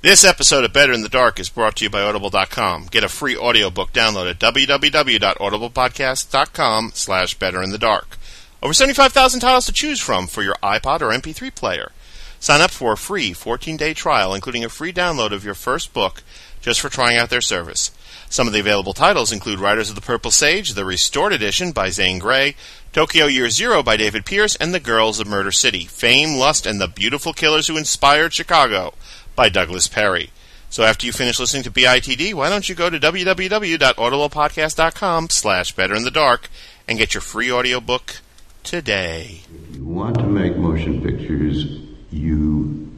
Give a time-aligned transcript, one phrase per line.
[0.00, 2.86] This episode of Better in the Dark is brought to you by Audible.com.
[2.88, 8.16] Get a free audiobook download at www.audiblepodcast.com slash Better in the Dark.
[8.62, 11.90] Over 75,000 titles to choose from for your iPod or MP3 player.
[12.38, 16.22] Sign up for a free 14-day trial, including a free download of your first book,
[16.60, 17.90] just for trying out their service.
[18.30, 21.90] Some of the available titles include Riders of the Purple Sage, the Restored Edition by
[21.90, 22.54] Zane Grey,
[22.92, 26.80] Tokyo Year Zero by David Pierce, and The Girls of Murder City, Fame, Lust, and
[26.80, 28.94] the Beautiful Killers Who Inspired Chicago
[29.38, 30.30] by Douglas Perry.
[30.68, 35.94] So after you finish listening to BITD, why don't you go to www.audiblepodcast.com slash better
[35.94, 36.50] in the dark
[36.88, 38.16] and get your free audiobook
[38.64, 39.42] today.
[39.70, 41.66] If you want to make motion pictures,
[42.10, 42.90] you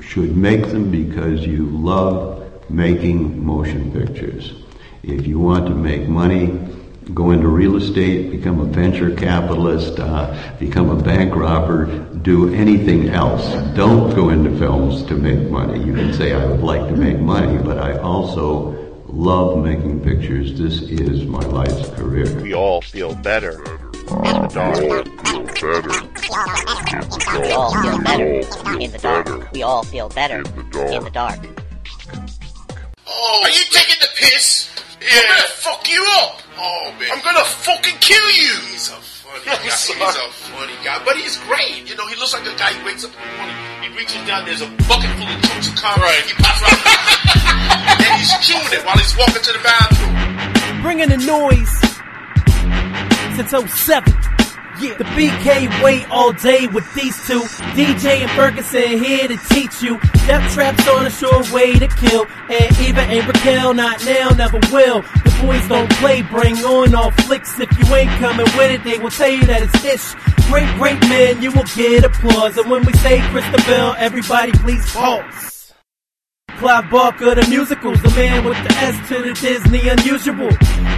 [0.00, 4.54] should make them because you love making motion pictures.
[5.02, 6.46] If you want to make money,
[7.14, 11.86] go into real estate, become a venture capitalist, uh, become a bank robber,
[12.22, 13.44] do anything else.
[13.76, 15.78] Don't go into films to make money.
[15.84, 18.72] You can say, I would like to make money, but I also
[19.06, 20.58] love making pictures.
[20.58, 22.42] This is my life's career.
[22.42, 25.06] We all feel better in the dark.
[27.32, 28.28] We all feel better
[28.80, 29.52] in the dark.
[29.52, 31.38] We all feel better in the dark.
[33.08, 34.70] Oh, are you taking the piss?
[35.00, 35.20] Yeah.
[35.20, 36.42] I'm gonna fuck you up.
[36.58, 38.54] Oh man, I'm gonna fucking kill you.
[38.72, 39.56] He's a funny guy.
[39.62, 41.88] He's a funny guy, but he's great.
[41.88, 43.56] You know, he looks like a guy who wakes up in the morning.
[43.82, 44.44] He reaches down.
[44.46, 46.04] There's a bucket full of chunks of concrete.
[46.04, 46.24] Right.
[46.24, 50.82] He pops out, and he's chewing it while he's walking to the bathroom.
[50.82, 51.72] bringing the noise
[53.36, 53.50] since
[53.84, 54.12] 07.
[54.80, 54.94] Yeah.
[54.98, 57.40] The BK wait all day with these two.
[57.76, 59.98] DJ and Ferguson here to teach you.
[60.26, 62.26] Death traps on a sure way to kill.
[62.50, 65.02] And even ain't Raquel, not now, never will.
[65.42, 67.58] Boys don't play, bring on all flicks.
[67.60, 70.14] If you ain't coming with it, they will tell you that it's ish.
[70.48, 72.56] Great, great man, you will get applause.
[72.56, 75.55] And when we say Christabel, everybody please pause.
[76.56, 80.48] Clive Barker, the musicals, the man with the S to the Disney unusual.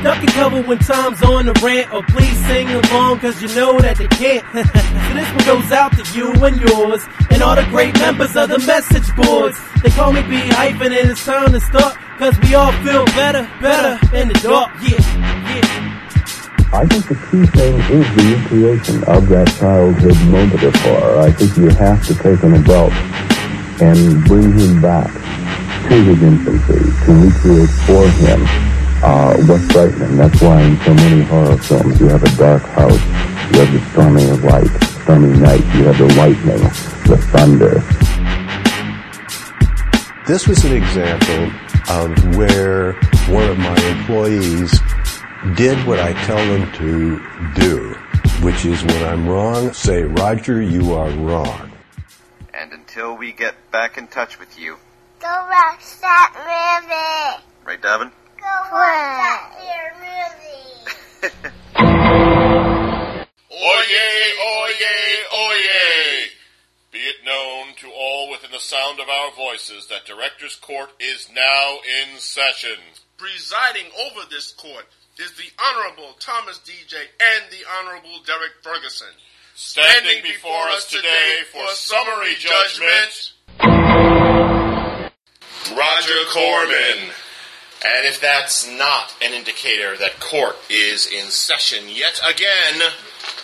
[0.05, 3.79] Duck and cover when time's on the rant, or please sing along, cause you know
[3.81, 4.45] that they can't.
[4.55, 8.49] so this one goes out to you and yours, and all the great members of
[8.49, 9.59] the message boards.
[9.83, 13.43] They call me B hyphen, and it's time to start, cause we all feel better,
[13.61, 15.89] better in the dark, yeah, yeah.
[16.71, 21.19] I think the key thing is the recreation of that childhood moment of horror.
[21.19, 22.93] I think you have to take an adult
[23.81, 25.13] and bring him back
[25.89, 28.43] to his infancy to recreate for him
[29.03, 30.17] uh, what's frightening.
[30.17, 33.01] That's why in so many horror films you have a dark house,
[33.53, 34.69] you have the storming of light,
[35.03, 36.63] stormy night, you have the lightning,
[37.07, 37.83] the thunder.
[40.27, 41.51] This was an example
[41.89, 42.93] of where
[43.29, 44.79] one of my employees
[45.57, 47.19] did what I tell them to
[47.55, 47.95] do,
[48.45, 51.68] which is when I'm wrong, say, Roger, you are wrong.
[52.99, 54.77] And until we get back in touch with you,
[55.21, 57.65] Go watch that movie.
[57.65, 58.11] right, Davin?
[58.37, 61.55] Go watch that movie.
[63.51, 66.27] Oyez, oyez, oyez!
[66.91, 71.29] Be it known to all within the sound of our voices that Director's Court is
[71.33, 72.79] now in session.
[73.17, 74.87] Presiding over this court
[75.19, 79.15] is the Honorable Thomas DJ and the Honorable Derrick Ferguson.
[79.61, 83.33] Standing before us today for summary judgment,
[85.77, 87.11] Roger Corman.
[87.85, 92.83] And if that's not an indicator that court is in session yet again,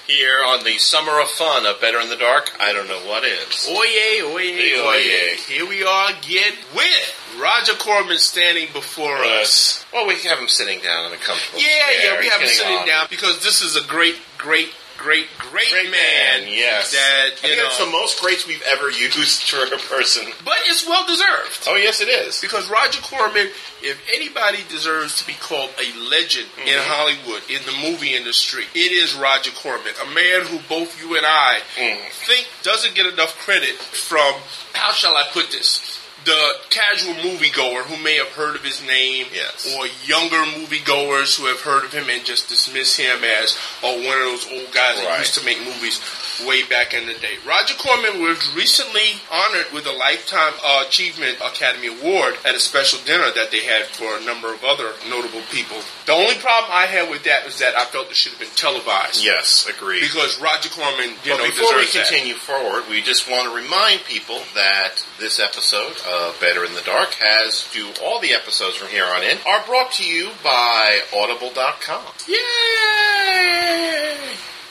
[0.07, 3.25] here on the Summer of Fun of Better in the Dark, I don't know what
[3.25, 3.67] is.
[3.69, 5.37] Oye, oye, oye.
[5.49, 9.85] Here we are again with Roger Corman standing before us.
[9.93, 12.13] Well, we have him sitting down in a comfortable Yeah, chair.
[12.15, 12.87] yeah, we He's have him getting sitting on.
[12.87, 16.43] down because this is a great, great, great, great, Great man.
[16.45, 16.93] man, yes.
[16.93, 17.67] That, I think know.
[17.67, 20.25] it's the most greats we've ever used for a person.
[20.45, 21.65] but it's well deserved.
[21.67, 22.41] Oh, yes, it is.
[22.41, 23.49] Because Roger Corman,
[23.83, 26.91] if anybody deserves to be called a legend in Mm-hmm.
[26.91, 29.93] Hollywood, in the movie industry, it is Roger Corman.
[30.03, 31.99] A man who both you and I Mm.
[32.27, 34.35] think doesn't get enough credit from,
[34.73, 36.01] how shall I put this?
[36.25, 39.75] The casual moviegoer who may have heard of his name, Yes.
[39.77, 44.17] or younger moviegoers who have heard of him and just dismiss him as oh, one
[44.19, 46.01] of those old guys that used to make movies
[46.47, 47.37] way back in the day.
[47.47, 52.99] Roger Corman was recently honored with a Lifetime uh, Achievement Academy Award at a special
[53.05, 55.77] dinner that they had for a number of other notable people.
[56.07, 58.57] The only problem I had with that was that I felt it should have been
[58.57, 59.23] televised.
[59.25, 60.01] Yes, agreed.
[60.01, 62.09] Because Roger Corman, you But know, before we deserves that.
[62.09, 66.83] continue forward, we just want to remind people that this episode of Better in the
[66.83, 71.01] Dark, as do all the episodes from here on in, are brought to you by
[71.13, 72.37] Audible.com, Yay!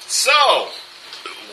[0.00, 0.70] So,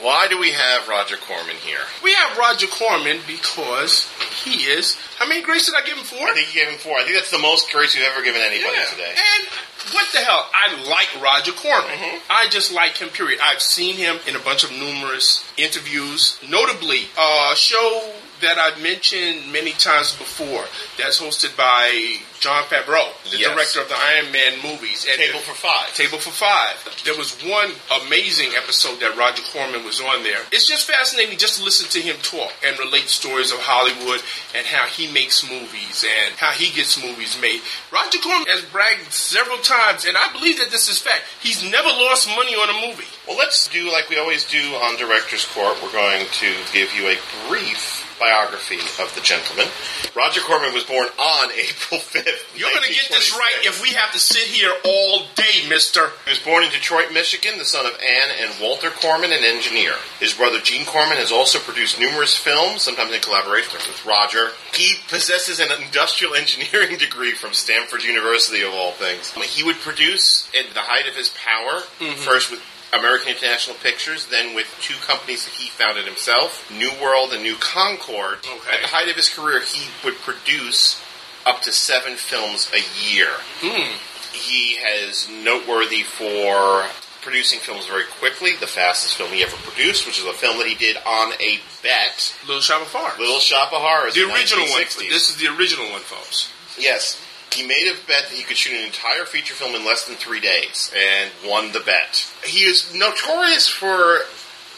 [0.04, 1.80] why do we have Roger Corman here?
[2.04, 4.08] We have Roger Corman because
[4.44, 4.96] he is.
[5.18, 6.04] How many grades did I give him?
[6.04, 6.28] Four?
[6.28, 6.98] I think you gave him four.
[7.00, 8.86] I think that's the most grace you've ever given anybody Yeah.
[8.92, 9.16] today.
[9.16, 9.48] And
[9.94, 10.50] what the hell?
[10.54, 11.90] I like Roger Corman.
[11.90, 12.18] Mm-hmm.
[12.30, 13.40] I just like him, period.
[13.42, 18.14] I've seen him in a bunch of numerous interviews, notably a show
[18.44, 20.66] that I've mentioned many times before
[20.98, 23.50] that's hosted by Jon Favreau, the Yes.
[23.52, 25.06] director of the Iron Man movies.
[25.10, 25.96] And Table for five.
[25.96, 26.76] Table for Five.
[27.06, 27.72] There was one
[28.04, 30.42] amazing episode that Roger Corman was on there.
[30.52, 34.22] It's just fascinating just to listen to him talk and relate stories of Hollywood
[34.54, 37.62] and how he makes movies and how he gets movies made.
[37.92, 41.24] Roger Corman has bragged several times, and I believe that this is fact.
[41.40, 43.08] He's never lost money on a movie.
[43.26, 45.78] Well, let's do like we always do on Director's Court.
[45.82, 47.18] We're going to give you a
[47.48, 49.68] brief biography of the gentleman.
[50.16, 52.58] Roger Corman was born on April 5th.
[52.58, 56.12] You're going to get this right if we have to sit here all day, mister.
[56.26, 59.94] He was born in Detroit, Michigan, the son of Ann and Walter Corman, an engineer.
[60.20, 64.52] His brother Gene Corman has also produced numerous films, sometimes in collaboration with Roger.
[64.74, 69.32] He possesses an industrial engineering degree from Stanford University, of all things.
[69.54, 72.20] He would produce at the height of his power, mm-hmm.
[72.22, 72.62] first with
[72.98, 77.56] American International Pictures, then with two companies that he founded himself, New World and New
[77.60, 78.40] Concorde.
[78.40, 78.76] Okay.
[78.76, 81.02] At the height of his career, he would produce
[81.46, 82.82] up to seven films a
[83.12, 83.30] year.
[83.62, 83.98] Hmm.
[84.34, 86.86] He has noteworthy for
[87.22, 88.56] producing films very quickly.
[88.60, 91.60] The fastest film he ever produced, which is a film that he did on a
[91.82, 93.20] bet, Little Shop of Horrors.
[93.20, 94.14] Little Shop of Horrors.
[94.14, 94.84] the in original one.
[95.10, 96.52] This is the original one, folks.
[96.78, 97.22] Yes.
[97.54, 100.16] He made a bet that he could shoot an entire feature film in less than
[100.16, 102.28] three days and won the bet.
[102.44, 104.20] He is notorious for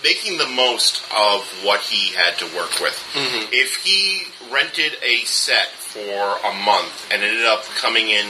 [0.03, 2.93] making the most of what he had to work with.
[3.13, 3.49] Mm-hmm.
[3.53, 8.25] If he rented a set for a month and ended up coming in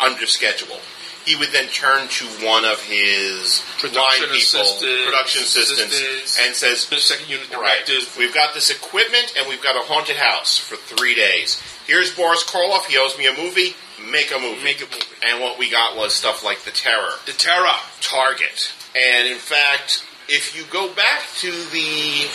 [0.00, 0.78] under schedule,
[1.26, 6.38] he would then turn to one of his Production line people, assistants, production assistants, assistants,
[6.40, 7.84] and says, The second unit Right.
[7.84, 8.08] directors.
[8.16, 11.60] We've got this equipment and we've got a haunted house for three days.
[11.86, 12.86] Here's Boris Karloff.
[12.86, 13.76] He owes me a movie.
[14.10, 14.62] Make a movie.
[14.64, 15.04] Make a movie.
[15.26, 17.66] And what we got was stuff like The Terror, The Terror.
[18.00, 18.72] Target.
[18.96, 22.28] And in fact, if you go back to the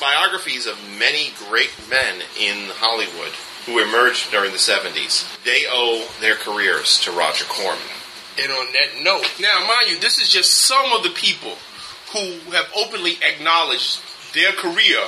[0.00, 3.32] biographies of many great men in Hollywood
[3.66, 7.82] who emerged during the 70s, they owe their careers to Roger Corman.
[8.40, 11.54] And on that note, now mind you, this is just some of the people
[12.12, 14.00] who have openly acknowledged
[14.34, 14.98] their career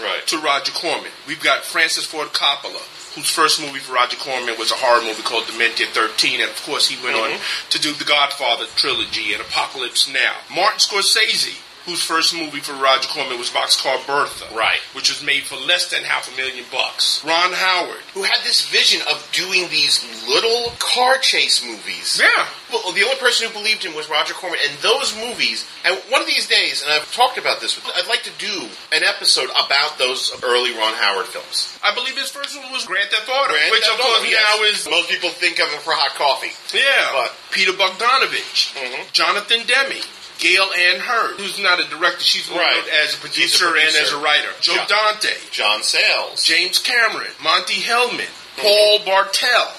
[0.00, 0.26] Right.
[0.28, 1.10] to Roger Corman.
[1.26, 2.80] We've got Francis Ford Coppola,
[3.14, 6.62] whose first movie for Roger Corman was a horror movie called Dementia 13, and of
[6.62, 7.68] course he went on mm-hmm.
[7.70, 10.36] to do the Godfather trilogy and Apocalypse Now.
[10.54, 14.80] Martin Scorsese, whose first movie for Roger Corman was Boxcar Bertha, Right.
[14.92, 17.22] which was made for less than half a million bucks.
[17.24, 22.20] Ron Howard, Who had this vision of doing these little car chase movies.
[22.20, 25.64] yeah, Well, the only person who believed him was Roger Corman, and those movies.
[25.86, 29.02] And one of these days, and I've talked about this, I'd like to do an
[29.02, 31.78] episode about those early Ron Howard films.
[31.82, 34.30] I believe his first one was Grand Theft Auto, Grand which Theft of course Auto,
[34.30, 34.84] now yes.
[34.84, 36.52] is most people think of it for hot coffee.
[36.76, 39.12] Yeah, But- Peter Bogdanovich, Mhm.
[39.12, 40.02] Jonathan Demme,
[40.38, 42.76] Gale Anne Hurd, who's not a director, she's more Right.
[42.76, 44.48] known as a She's a producer, and as a writer.
[44.60, 44.86] Joe Yeah.
[44.86, 48.62] Dante, John Sayles, James Cameron, Monte Hellman, Mm-hmm.
[48.62, 49.72] Paul Bartel,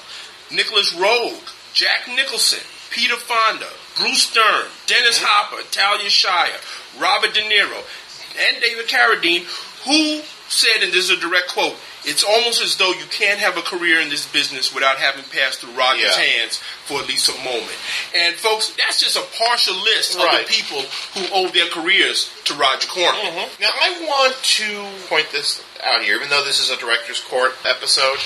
[0.52, 1.40] Nicolas Roeg,
[1.74, 2.60] Jack Nicholson,
[2.92, 5.26] Peter Fonda, Bruce Stern, Dennis Mm-hmm.
[5.28, 6.60] Hopper, Talia Shire,
[6.98, 7.84] Robert De Niro,
[8.48, 9.44] and David Carradine,
[9.86, 11.76] who said, and this is a direct quote,
[12.06, 15.60] it's almost as though you can't have a career in this business without having passed
[15.60, 16.24] through Roger's Yeah.
[16.24, 17.76] hands for at least a moment.
[18.16, 20.82] And folks, that's just a partial list of the people
[21.14, 23.20] who owe their careers to Roger Corman.
[23.22, 23.62] Mm-hmm.
[23.62, 27.54] Now, I want to point this out here, even though this is a director's court
[27.66, 28.18] episode.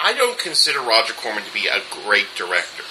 [0.00, 2.82] I don't consider Roger Corman to be a great director.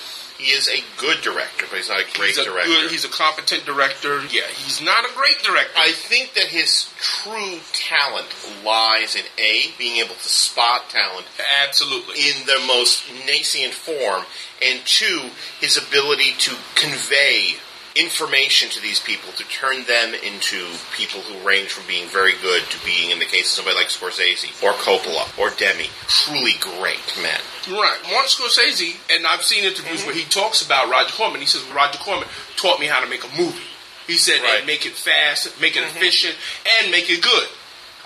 [0.41, 2.67] He is a good director, but he's not a great he's a director.
[2.67, 4.21] Good, he's a competent director.
[4.24, 5.77] Yeah, he's not a great director.
[5.77, 8.25] I think that his true talent
[8.65, 11.27] lies in A, being able to spot talent
[11.63, 12.15] Absolutely.
[12.15, 14.25] in the most nascent form,
[14.65, 15.29] and two,
[15.60, 17.57] his ability to convey
[17.95, 22.63] information to these people to turn them into people who range from being very good
[22.63, 27.03] to being, in the case of somebody like Scorsese or Coppola or Demme, truly great
[27.21, 27.39] men.
[27.69, 28.00] Right.
[28.10, 30.07] Martin Scorsese, and I've seen interviews Mm-hmm.
[30.07, 31.41] where he talks about Roger Corman.
[31.41, 33.60] He says Roger Corman taught me how to make a movie.
[34.07, 34.60] He said, Right.
[34.60, 34.67] Mm-hmm.
[34.67, 36.36] make it fast, make it efficient,
[36.81, 37.48] and make it good.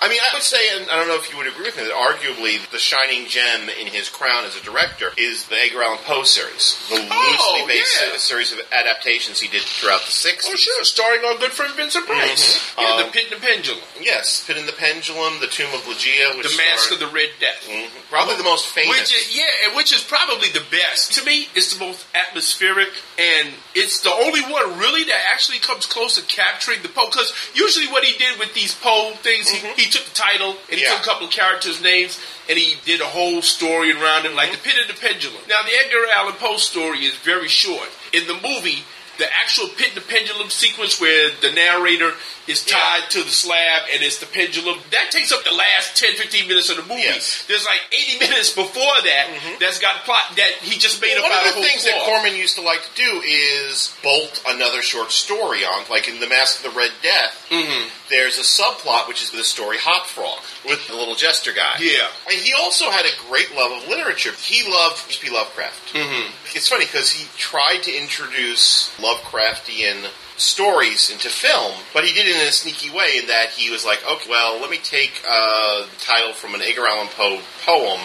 [0.02, 1.84] I mean, I would say, and I don't know if you would agree with me,
[1.86, 6.00] that arguably the shining gem in his crown as a director is the Edgar Allan
[6.04, 8.18] Poe series, the loosely based yeah.
[8.18, 10.46] series of adaptations he did throughout the 60s.
[10.52, 10.84] Oh, sure.
[10.84, 12.60] Starring our good friend Vincent Price.
[12.76, 12.82] Mhm.
[12.82, 13.82] Yeah, Um, The Pit and the Pendulum.
[14.00, 17.08] Yes, Pit and the Pendulum, The Tomb of Ligeia, which The Mask starred- of the
[17.08, 17.66] Red Death.
[17.68, 17.90] Mhm.
[18.10, 18.98] probably the most famous.
[18.98, 21.14] Which is, yeah, and which is probably the best.
[21.14, 25.86] To me, it's the most atmospheric, and it's the only one really that actually comes
[25.86, 27.08] close to capturing the Poe.
[27.08, 30.80] Because usually, what he did with these Poe things, he, he took the title and
[30.80, 30.92] he Yeah.
[30.92, 34.50] took a couple of characters' names, and he did a whole story around it, like
[34.50, 34.64] mm-hmm.
[34.64, 35.42] the Pit and the Pendulum.
[35.48, 37.90] Now, the Edgar Allan Poe story is very short.
[38.14, 38.84] In the movie.
[39.18, 42.12] The actual pit the pendulum sequence where the narrator
[42.48, 46.14] is tied to the slab and it's the pendulum, that takes up the last 10,
[46.16, 47.02] 15 minutes of the movie.
[47.02, 47.44] Yes.
[47.48, 51.32] There's like 80 minutes before that that's got plot that he just made Well, up
[51.32, 52.04] one out of the things that.
[52.06, 56.28] Corman used to like to do is bolt another short story on, like in The
[56.30, 57.46] Mask of the Red Death.
[57.50, 57.90] Mhm.
[58.10, 61.78] There's a subplot which is the story Hop Frog with the little jester guy.
[61.80, 62.08] Yeah.
[62.30, 64.34] and he also had a great love of literature.
[64.40, 65.30] He loved H.P.
[65.32, 65.94] Lovecraft.
[65.94, 66.30] Mhm.
[66.54, 72.36] It's funny because he tried to introduce Lovecraftian stories into film, but he did it
[72.36, 75.86] in a sneaky way in that he was like, okay, well, let me take uh,
[75.86, 78.02] a title from an Edgar Allan Poe poem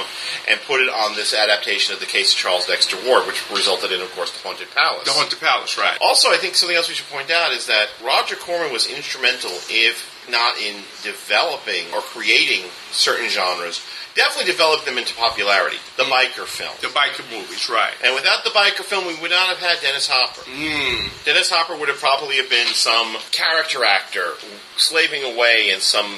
[0.48, 3.90] and put it on this adaptation of the case of Charles Dexter Ward, which resulted
[3.90, 5.04] in, of course, The Haunted Palace.
[5.04, 5.98] The Haunted Palace, right.
[6.00, 9.50] Also, I think something else we should point out is that Roger Corman was instrumental,
[9.68, 13.82] if not in developing or creating certain genres,
[14.14, 15.76] definitely developed them into popularity.
[15.96, 16.74] The biker film.
[16.80, 17.94] The biker movies, right.
[18.04, 20.42] And without the biker film, we would not have had Dennis Hopper.
[20.50, 21.24] Mm.
[21.24, 24.34] Dennis Hopper would have probably have been some character actor
[24.76, 26.10] slaving away in some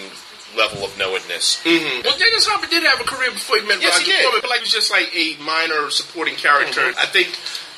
[0.57, 1.65] level of knowedness.
[1.65, 2.05] Mm-hmm.
[2.05, 4.25] Well, Dennis Hopper did have a career before he met Yes, Roger he did.
[4.25, 6.93] Corman, but like he was just like a minor supporting character.
[6.93, 6.99] Mhm.
[6.99, 7.33] I think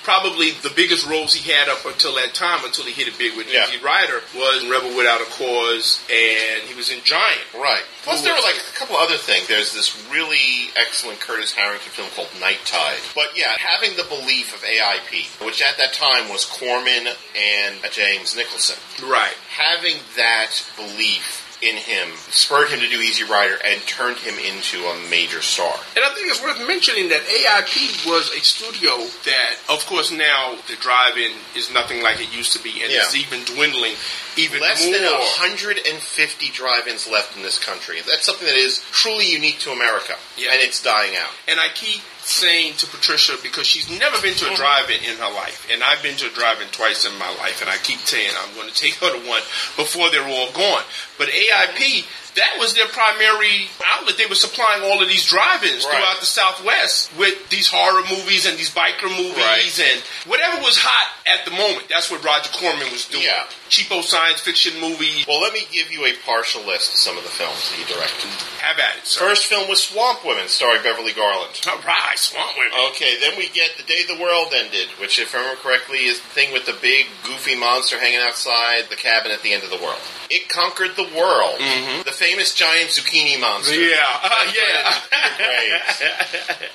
[0.05, 3.37] probably the biggest roles he had up until that time, until he hit it big
[3.37, 3.67] with Yeah.
[3.69, 7.41] Easy Rider, was Rebel Without a Cause, and he was in Giant.
[7.55, 7.83] Right.
[8.05, 9.49] Plus, there were like a couple other things.
[9.49, 13.01] There's this really excellent Curtis Harrington film called Night Tide.
[13.15, 18.37] But yeah, having the belief of AIP, which at that time was Corman and James
[18.37, 19.35] Nicholson, Right.
[19.49, 24.85] having that belief in him spurred him to do Easy Rider and turned him into
[24.87, 25.73] a major star.
[25.97, 30.57] And I think it's worth mentioning that AIP was a studio that, of course, now
[30.69, 33.03] the drive-in is nothing like it used to be, and Yeah.
[33.05, 33.95] it's even dwindling
[34.37, 34.93] even Less more.
[34.99, 38.01] than 150 drive-ins left in this country.
[38.01, 40.53] That's something that is truly unique to America, Yeah.
[40.53, 41.31] and it's dying out.
[41.47, 45.31] And I keep saying to Patricia because she's never been to a drive-in in her
[45.31, 48.31] life, and I've been to a drive-in twice in my life, and I keep saying
[48.37, 49.43] I'm going to take her to one
[49.77, 50.83] before they're all gone.
[51.17, 52.05] But AIP,
[52.35, 54.17] that was their primary outlet.
[54.19, 55.95] They were supplying all of these drive-ins Right.
[55.97, 59.79] throughout the Southwest with these horror movies and these biker movies Right.
[59.81, 61.89] and whatever was hot at the moment.
[61.89, 63.23] That's what Roger Corman was doing.
[63.25, 63.45] Yeah.
[63.71, 65.25] Cheapo science fiction movies.
[65.27, 67.85] Well, let me give you a partial list of some of the films that he
[67.93, 68.31] directed.
[68.61, 69.21] Have at it, sir.
[69.21, 71.61] First film was Swamp Women, starring Beverly Garland.
[71.69, 72.73] All right, Swamp Women.
[72.91, 76.21] Okay, then we get The Day the World Ended, which, if I remember correctly, is
[76.21, 79.71] the thing with the big, goofy monster hanging outside the cabin at the end of
[79.71, 80.01] the world.
[80.31, 81.59] It Conquered the World,
[82.05, 83.75] the famous giant zucchini monster.
[83.75, 84.53] Yeah, uh,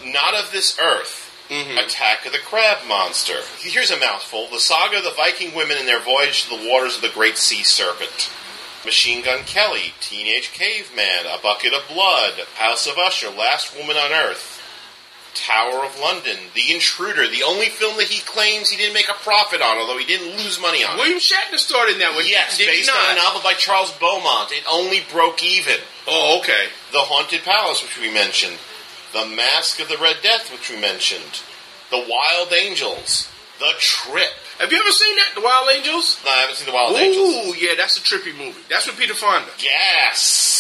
[0.06, 0.12] yeah.
[0.12, 1.26] Not of this earth.
[1.52, 3.40] Attack of the Crab Monster.
[3.58, 4.48] Here's a mouthful.
[4.52, 7.38] The saga of the Viking women and their voyage to the waters of the Great
[7.38, 8.30] Sea Serpent.
[8.86, 14.12] Machine Gun Kelly, Teenage Caveman, A Bucket of Blood, House of Usher, Last Woman on
[14.12, 14.59] Earth,
[15.40, 19.14] Tower of London, The Intruder, the only film that he claims he didn't make a
[19.24, 20.96] profit on, although he didn't lose money on.
[20.96, 21.02] it.
[21.02, 22.26] William Shatner starred in that one.
[22.28, 22.98] Yes, did based not?
[22.98, 24.52] on a novel by Charles Beaumont.
[24.52, 25.78] It only broke even.
[26.08, 26.68] Oh, okay.
[26.92, 28.58] The Haunted Palace, which we mentioned.
[29.14, 31.42] The Mask of the Red Death, which we mentioned.
[31.90, 33.30] The Wild Angels.
[33.60, 34.30] The Trip.
[34.60, 36.20] Have you ever seen that, The Wild Angels?
[36.24, 37.48] No, I haven't seen The Wild Angels.
[37.48, 38.60] Ooh, yeah, that's a trippy movie.
[38.70, 39.50] That's with Peter Fonda.
[39.60, 40.59] Yes.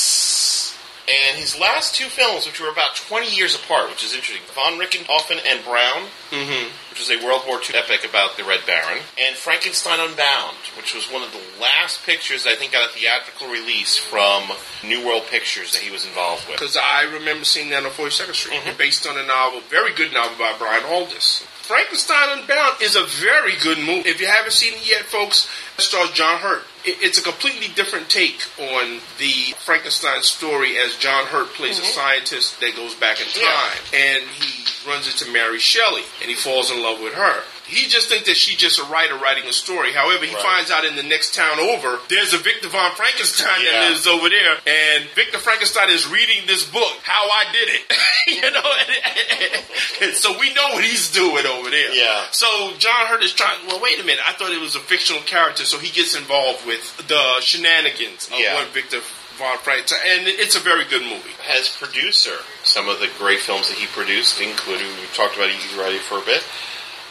[1.09, 4.77] And his last two films, which were about 20 years apart, which is interesting, Von
[4.77, 6.69] Richthofen and Brown, Mm-hmm.
[6.93, 10.93] which was a World War II epic about the Red Baron, and Frankenstein Unbound, which
[10.93, 14.43] was one of the last pictures I think got a theatrical release from
[14.83, 16.59] New World Pictures that he was involved with.
[16.59, 20.37] Because I remember seeing that on 42nd Street, based on a novel, very good novel
[20.37, 21.41] by Brian Aldiss.
[21.69, 24.09] Frankenstein Unbound is a very good movie.
[24.09, 25.47] If you haven't seen it yet, folks,
[25.77, 26.63] it stars John Hurt.
[26.83, 31.91] It's a completely different take on the Frankenstein story as John Hurt plays a mm-hmm.
[31.91, 33.77] scientist that goes back in time.
[33.93, 37.43] And he runs into Mary Shelley and he falls in love with her.
[37.69, 39.93] He just thinks that she's just a writer writing a story.
[39.93, 40.43] However, he Right.
[40.43, 43.71] finds out in the next town over, there's a Victor von Frankenstein Yeah.
[43.71, 47.97] that lives over there, and Victor Frankenstein is reading this book, How I Did It.
[48.27, 49.63] you know, and,
[50.01, 51.91] and so we know what he's doing over there.
[51.93, 52.25] Yeah.
[52.31, 53.65] So John Hurt is trying.
[53.67, 54.23] Well, wait a minute.
[54.27, 58.39] I thought it was a fictional character, so he gets involved with the shenanigans of
[58.39, 58.55] Yeah.
[58.55, 59.01] what Victor
[59.37, 61.31] von Frankenstein, and it's a very good movie.
[61.47, 65.75] As producer, some of the great films that he produced, including, we talked about Easy
[65.77, 66.43] Rider for a bit,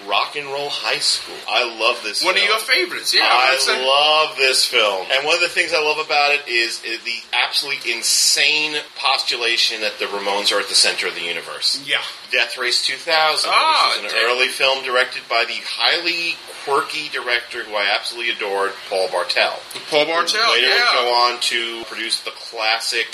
[0.07, 1.35] Rock and Roll High School.
[1.49, 3.23] I love this One of your favorites, yeah.
[3.25, 5.07] I love this film.
[5.11, 9.81] And one of the things I love about it is, is the absolutely insane postulation
[9.81, 11.83] that the Ramones are at the center of the universe.
[11.87, 12.03] Yeah.
[12.31, 14.31] Death Race 2000, Ah, which is an damn.
[14.37, 19.59] early film directed by the highly quirky director who I absolutely adored, Paul Bartel.
[19.91, 23.07] Paul Bartel, Who later would go on to produce the classic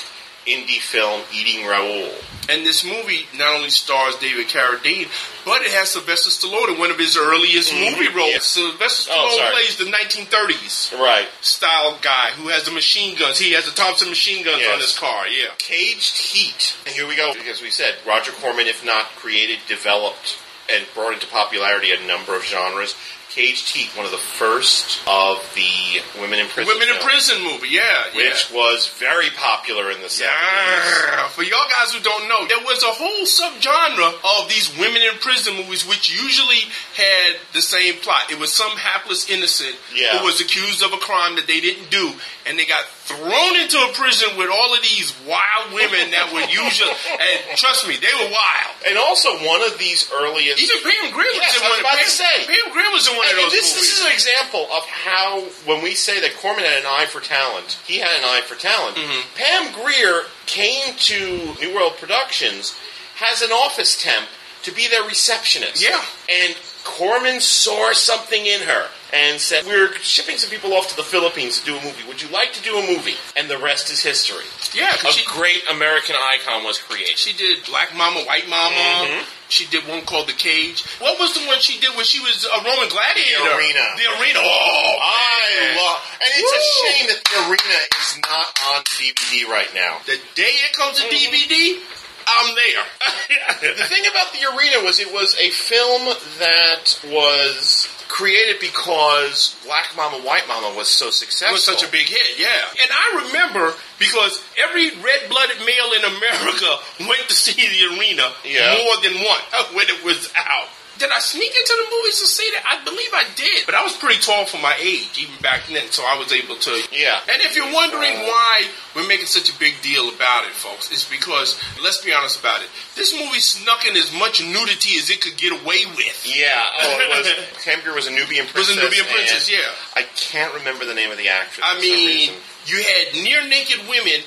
[0.46, 2.10] indie film Eating Raoul.
[2.48, 5.08] And this movie not only stars David Carradine,
[5.44, 7.96] but it has Sylvester Stallone in one of his earliest mm-hmm.
[7.98, 8.32] movie roles.
[8.32, 8.38] Yeah.
[8.40, 9.52] Sylvester Oh, Stallone sorry.
[9.54, 11.28] plays the 1930s Right.
[11.40, 13.38] style guy who has the machine guns.
[13.38, 14.74] He has the Thompson machine guns Yes.
[14.74, 15.26] on his car.
[15.26, 15.54] Yeah.
[15.58, 16.76] Caged Heat.
[16.86, 17.32] And here we go.
[17.48, 20.36] As we said, Roger Corman, if not created, developed,
[20.68, 22.94] and brought into popularity a number of genres.
[23.34, 26.70] Caged Heat, one of the first of the women in prison.
[26.70, 27.66] Women in films, prison movie.
[27.74, 27.82] Yeah.
[28.14, 28.30] yeah.
[28.30, 31.28] Which was very popular in the 70s.
[31.34, 35.18] For y'all guys who don't know, there was a whole subgenre of these women in
[35.18, 38.30] prison movies, which usually had the same plot.
[38.30, 40.18] It was some hapless innocent Yeah.
[40.18, 42.14] who was accused of a crime that they didn't do,
[42.46, 46.40] and they got thrown into a prison with all of these wild women that were
[46.48, 46.94] usually.
[47.18, 48.72] And trust me, they were wild.
[48.86, 50.62] And also one of these earliest.
[50.62, 51.80] Even Pam Grier was Yes, in one.
[51.82, 52.34] about to say.
[52.46, 55.40] Pam Grier was in one And of those this, this is an example of how,
[55.66, 58.54] when we say that Corman had an eye for talent, he had an eye for
[58.54, 58.96] talent.
[58.96, 59.22] Mm-hmm.
[59.34, 62.76] Pam Grier came to New World Productions
[63.16, 64.26] has an office temp
[64.62, 65.82] to be their receptionist.
[65.82, 66.02] Yeah.
[66.28, 71.06] And Corman saw something in her and said, We're shipping some people off to the
[71.06, 72.02] Philippines to do a movie.
[72.08, 73.14] Would you like to do a movie?
[73.36, 74.44] And the rest is history.
[74.74, 77.16] yeah, a she, great American icon was created.
[77.16, 79.06] She did Black Mama, White Mama.
[79.06, 79.22] Mhm.
[79.48, 80.82] She did one called The Cage.
[80.98, 83.44] What was the one she did when she was a Roman gladiator?
[83.44, 83.84] The Arena.
[83.96, 84.40] The Arena.
[84.42, 86.58] Oh, I love, and it's Woo.
[86.58, 89.98] a shame that the arena is not on DVD right now.
[90.06, 91.78] The day it comes to DVD,
[92.26, 92.84] I'm there.
[93.76, 99.90] The thing about the arena was it was a film that was created because Black
[99.96, 101.50] Mama White Mama was so successful.
[101.50, 102.62] It was such a big hit, yeah.
[102.80, 106.78] And I remember because every red-blooded male in America
[107.10, 108.78] went to see the arena Yeah.
[108.78, 110.68] more than once when it was out.
[110.98, 112.62] Did I sneak into the movies to see that?
[112.66, 115.90] I believe I did, but I was pretty tall for my age even back then,
[115.90, 116.72] so I was able to.
[116.92, 117.18] Yeah.
[117.26, 121.08] And if you're wondering why we're making such a big deal about it, folks, it's
[121.08, 122.70] because let's be honest about it.
[122.94, 126.22] This movie snuck in as much nudity as it could get away with.
[126.22, 127.26] Yeah, oh, it was.
[127.64, 128.76] Pam Grier was a Nubian princess.
[128.76, 129.66] Was a Nubian princess, yeah.
[129.98, 131.66] I can't remember the name of the actress.
[131.66, 132.30] I mean,
[132.66, 134.22] you had near naked women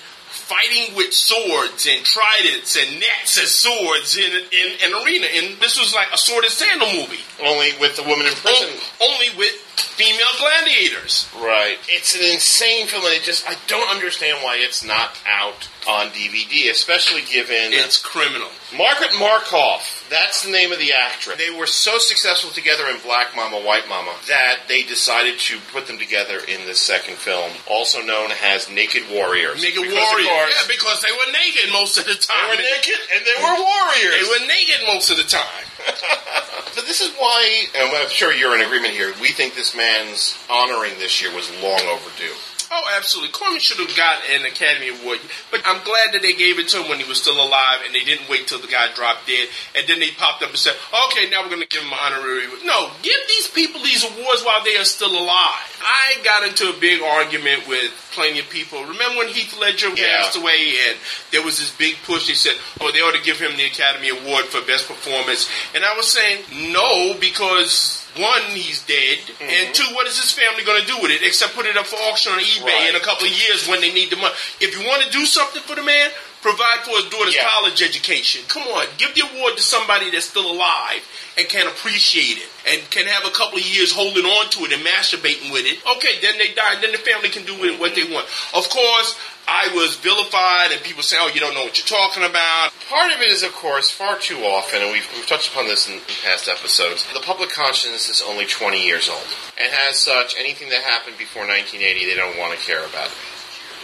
[0.47, 5.27] fighting with swords and tridents and nets and swords in, in an arena.
[5.27, 7.26] And this was like a sword and sandal movie.
[7.43, 8.69] Only with the woman in prison.
[9.01, 11.27] O- Only with female gladiators.
[11.37, 11.77] Right.
[11.87, 16.07] It's an insane film, and it just I don't understand why it's not out on
[16.09, 18.49] DVD, especially given It's criminal.
[18.75, 19.81] Margaret Markov.
[20.09, 21.37] That's the name of the actress.
[21.37, 25.87] They were so successful together in Black Mama, White Mama that they decided to put
[25.87, 29.61] them together in this second film, also known as Naked Warriors.
[29.61, 30.27] Naked Because, warriors.
[30.27, 32.49] Course, yeah, because they were naked most of the time.
[32.49, 34.13] they were naked and they were warriors.
[34.19, 35.65] They were naked most of the time.
[36.77, 39.11] But this is why, and I'm sure you're in agreement here.
[39.19, 42.35] We think this man's honoring this year was long overdue.
[42.69, 43.31] Oh, absolutely.
[43.31, 45.19] Corman should have got an Academy Award,
[45.51, 47.95] but I'm glad that they gave it to him when he was still alive, and
[47.95, 50.75] they didn't wait till the guy dropped dead, and then they popped up and said,
[51.07, 54.03] "Okay, now we're going to give him an honorary." award." No, give these people these
[54.03, 55.63] awards while they are still alive.
[55.81, 58.83] I got into a big argument with plenty of people.
[58.83, 60.17] Remember when Heath Ledger Yeah.
[60.17, 60.97] passed away, and
[61.31, 62.27] there was this big push?
[62.27, 65.85] They said, "Oh, they ought to give him the Academy Award for Best Performance," and
[65.85, 69.71] I was saying, "No," because one, he's dead, and mm-hmm.
[69.73, 71.95] two, what is his family going to do with it except put it up for
[72.09, 72.89] auction on eBay Right.
[72.89, 74.35] in a couple of years when they need the money?
[74.59, 76.09] If you want to do something for the man,
[76.41, 77.47] provide for his daughter's Yeah.
[77.47, 78.43] college education.
[78.47, 81.01] Come on, give the award to somebody that's still alive
[81.37, 84.73] and can appreciate it and can have a couple of years holding on to it
[84.73, 85.79] and masturbating with it.
[85.97, 88.27] Okay, then they die, and then the family can do with it what they want.
[88.53, 89.15] Of course,
[89.47, 93.15] I was vilified, and people say, "Oh, you don't know what you're talking about." Part
[93.15, 95.95] of it is, of course, far too often, and we've, we've touched upon this in,
[95.95, 99.27] in past episodes, the public conscience is only 20 years old.
[99.55, 103.17] And as such, anything that happened before 1980, they don't want to care about it.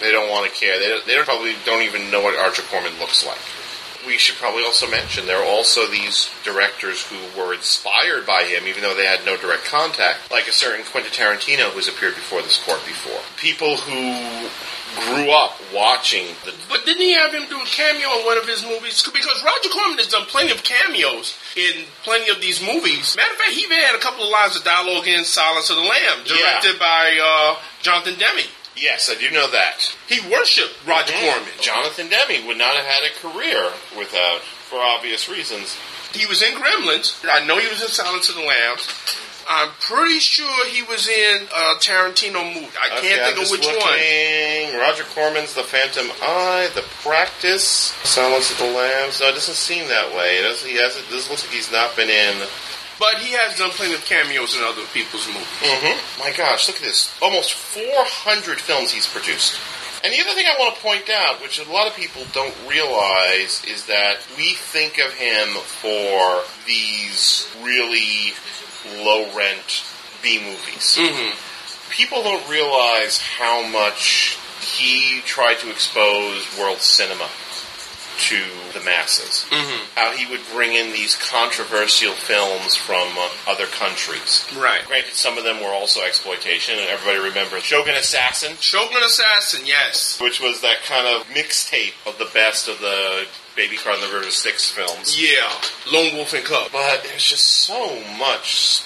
[0.01, 0.79] They don't want to care.
[0.79, 3.39] They, don't, they don't, probably don't even know what Archer Corman looks like.
[4.05, 8.67] We should probably also mention there are also these directors who were inspired by him,
[8.67, 12.41] even though they had no direct contact, like a certain Quentin Tarantino who's appeared before
[12.41, 13.21] this court before.
[13.37, 14.49] People who
[15.07, 18.47] grew up watching the But didn't he have him do a cameo in one of
[18.47, 19.01] his movies?
[19.03, 23.15] Because Roger Corman has done plenty of cameos in plenty of these movies.
[23.15, 25.77] Matter of fact, he even had a couple of lines of dialogue in Silence of
[25.77, 28.45] the Lamb, directed by uh, Jonathan Demme.
[28.75, 29.93] Yes, I do know that.
[30.07, 31.31] He worshipped Roger Mhm.
[31.33, 31.51] Corman.
[31.61, 35.75] Jonathan Demme would not have had a career without, for obvious reasons.
[36.13, 37.13] He was in Gremlins.
[37.29, 38.87] I know he was in Silence of the Lambs.
[39.47, 42.69] I'm pretty sure he was in a Tarantino movie.
[42.81, 44.79] I can't Okay, I'm think of which one.
[44.79, 49.19] Roger Corman's The Phantom Eye, The Practice, Silence of the Lambs.
[49.19, 50.37] No, it doesn't seem that way.
[50.37, 52.47] It does, he has, this looks like he's not been in.
[52.99, 55.47] But he has done plenty of cameos in other people's movies.
[55.61, 56.19] Mm-hmm.
[56.19, 57.13] My gosh, look at this.
[57.21, 59.59] Almost 400 films he's produced.
[60.03, 62.53] And the other thing I want to point out, which a lot of people don't
[62.67, 68.33] realize, is that we think of him for these really
[69.03, 69.85] low rent
[70.21, 70.97] B movies.
[70.99, 71.91] Mm-hmm.
[71.91, 77.29] People don't realize how much he tried to expose world cinema
[78.17, 78.41] to
[78.73, 79.45] the masses.
[79.49, 79.85] Mm-hmm.
[79.95, 84.47] How he would bring in these controversial films from uh, other countries.
[84.57, 84.81] Right.
[84.87, 90.19] Granted, some of them were also exploitation, and everybody remembers Shogun Assassin, Shogun Assassin, yes.
[90.21, 94.07] which was that kind of mixtape of the best of the Baby Cry on the
[94.07, 95.19] River Styx films.
[95.19, 95.51] Yeah.
[95.91, 96.71] Lone Wolf and Cub.
[96.71, 98.81] But there's just so much.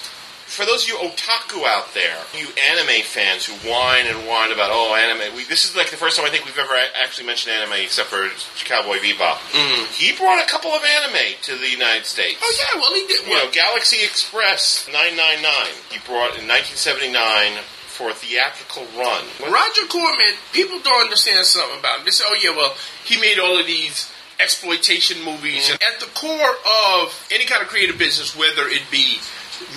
[0.58, 4.74] For those of you otaku out there, you anime fans who whine and whine about,
[4.74, 5.38] oh, anime.
[5.38, 8.10] We, this is like the first time I think we've ever actually mentioned anime except
[8.10, 8.26] for
[8.66, 9.38] Cowboy Bebop.
[9.54, 9.86] Mm.
[9.94, 12.42] He brought a couple of anime to the United States.
[12.42, 13.22] Oh, yeah, well, he did.
[13.22, 15.46] You know, Galaxy Express 999.
[15.94, 19.30] He brought in 1979 for a theatrical run.
[19.38, 22.04] Roger Corman, people don't understand something about him.
[22.04, 22.74] They say, oh, yeah, well,
[23.06, 25.70] he made all of these exploitation movies.
[25.70, 26.54] And at the core
[26.90, 29.18] of any kind of creative business, whether it be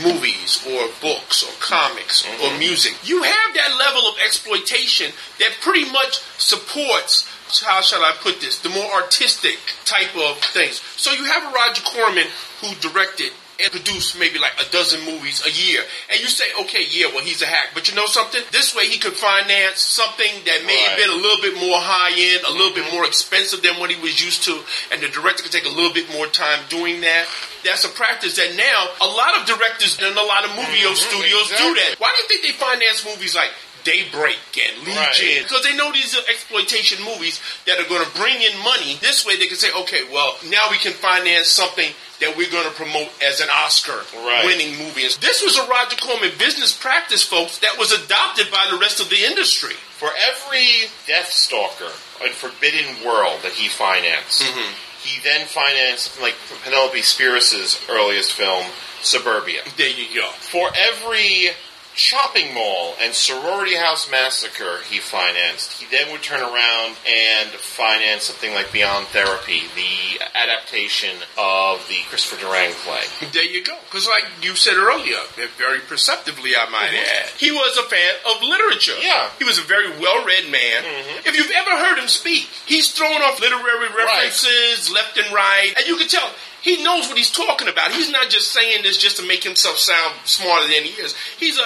[0.04, 2.60] movies or books or comics or mm-hmm.
[2.60, 7.28] music, you have that level of exploitation that pretty much supports.
[7.65, 8.60] How shall I put this?
[8.60, 10.82] The more artistic type of things.
[10.96, 12.28] So you have a Roger Corman
[12.62, 15.82] who directed and produce maybe like a dozen movies a year.
[16.10, 17.71] And you say, okay, yeah, well, he's a hack.
[17.74, 18.41] But you know something?
[18.52, 22.13] This way he could finance something that may have been a little bit more high
[22.13, 24.60] end, a little bit more expensive than what he was used to.
[24.91, 27.28] And the director could take a little bit more time doing that.
[27.63, 30.97] That's a practice that now a lot of directors and a lot of movie mm-hmm.
[30.97, 31.95] studios do that.
[32.00, 34.96] Why do you think they finance movies like Daybreak and Legion?
[34.96, 35.39] Right.
[35.44, 38.98] Because they know these are exploitation movies that are going to bring in money.
[39.02, 41.89] This way they can say, okay, well, now we can finance something
[42.20, 44.44] that we're going to promote as an Oscar Right.
[44.46, 45.02] winning movie.
[45.20, 49.10] This was a Roger Corman business practice, folks, that was adopted by the rest of
[49.10, 49.74] the industry.
[49.98, 51.89] For every Death Stalker
[52.24, 54.74] and Forbidden World that he financed, Mm-hmm.
[55.02, 58.65] he then financed something like Penelope Spheeris's earliest film,
[59.02, 59.62] Suburbia.
[59.78, 60.28] There you go.
[60.30, 61.50] For every
[61.96, 68.24] shopping mall and sorority house massacre he financed, he then would turn around and finance
[68.24, 73.04] something like Beyond Therapy, the adaptation of the Christopher Durang play.
[73.32, 73.76] There you go.
[73.86, 75.18] Because, like you said earlier,
[75.58, 77.26] very perceptively, I might mm-hmm.
[77.26, 78.98] add, he was a fan of literature.
[79.02, 79.30] Yeah.
[79.38, 80.84] He was a very well read man.
[80.84, 81.28] Mm-hmm.
[81.28, 85.74] If you've ever heard him speak, he's throwing off literary references left and right.
[85.78, 86.30] And you can tell
[86.62, 87.91] he knows what he's talking about.
[87.91, 91.15] He's not just saying this just to make himself sound smarter than he is.
[91.39, 91.65] He's an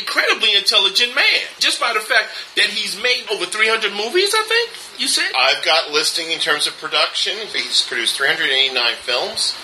[0.00, 4.70] incredibly intelligent man just by the fact that he's made over 300 movies i think
[4.98, 7.34] you said I've got listing in terms of production.
[7.52, 9.54] He's produced 389 films.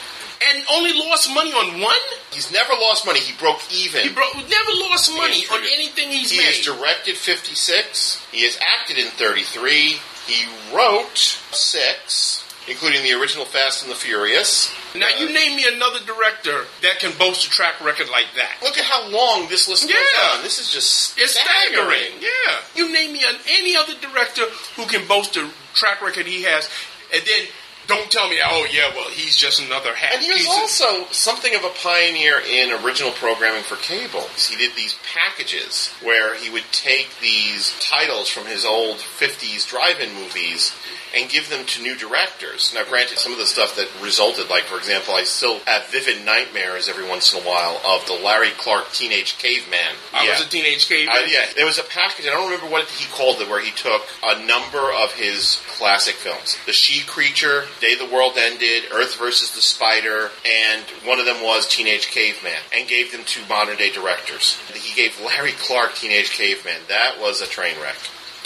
[0.47, 3.19] and only lost money on one He's never lost money.
[3.21, 4.03] He broke even.
[4.03, 8.27] he bro- never lost money on anything he's He made He has directed 56.
[8.31, 9.99] He has acted in 33.
[10.27, 14.73] He wrote six, including the original Fast and the Furious.
[14.95, 18.57] Now you name me another director that can boast a track record like that.
[18.63, 20.31] Look at how long this list goes Yeah.
[20.39, 20.43] on.
[20.43, 22.21] This is just It's staggering.
[22.21, 22.57] Yeah.
[22.77, 24.43] You name me an, any other director
[24.77, 26.71] who can boast a track record he has,
[27.13, 27.47] and then
[27.91, 30.13] Don't tell me, oh yeah, well he's just another hat.
[30.15, 34.25] And he was also something of a pioneer in original programming for cable.
[34.37, 40.15] He did these packages where he would take these titles from his old 50s drive-in
[40.15, 40.73] movies
[41.13, 42.73] and give them to new directors.
[42.73, 46.25] Now, granted, some of the stuff that resulted, like, for example, I still have vivid
[46.25, 49.97] nightmares every once in a while of the Larry Clark Teenage Caveman.
[50.13, 50.39] I Yeah.
[50.39, 50.87] was a teenage.
[50.91, 52.27] Uh, yeah, there was a package.
[52.27, 56.15] I don't remember what he called it, where he took a number of his classic
[56.15, 61.27] films: The She Creature, Day the World Ended, Earth versus the Spider, and one of
[61.27, 64.59] them was Teenage Caveman, and gave them to modern day directors.
[64.75, 66.81] He gave Larry Clark Teenage Caveman.
[66.89, 67.97] That was a train wreck.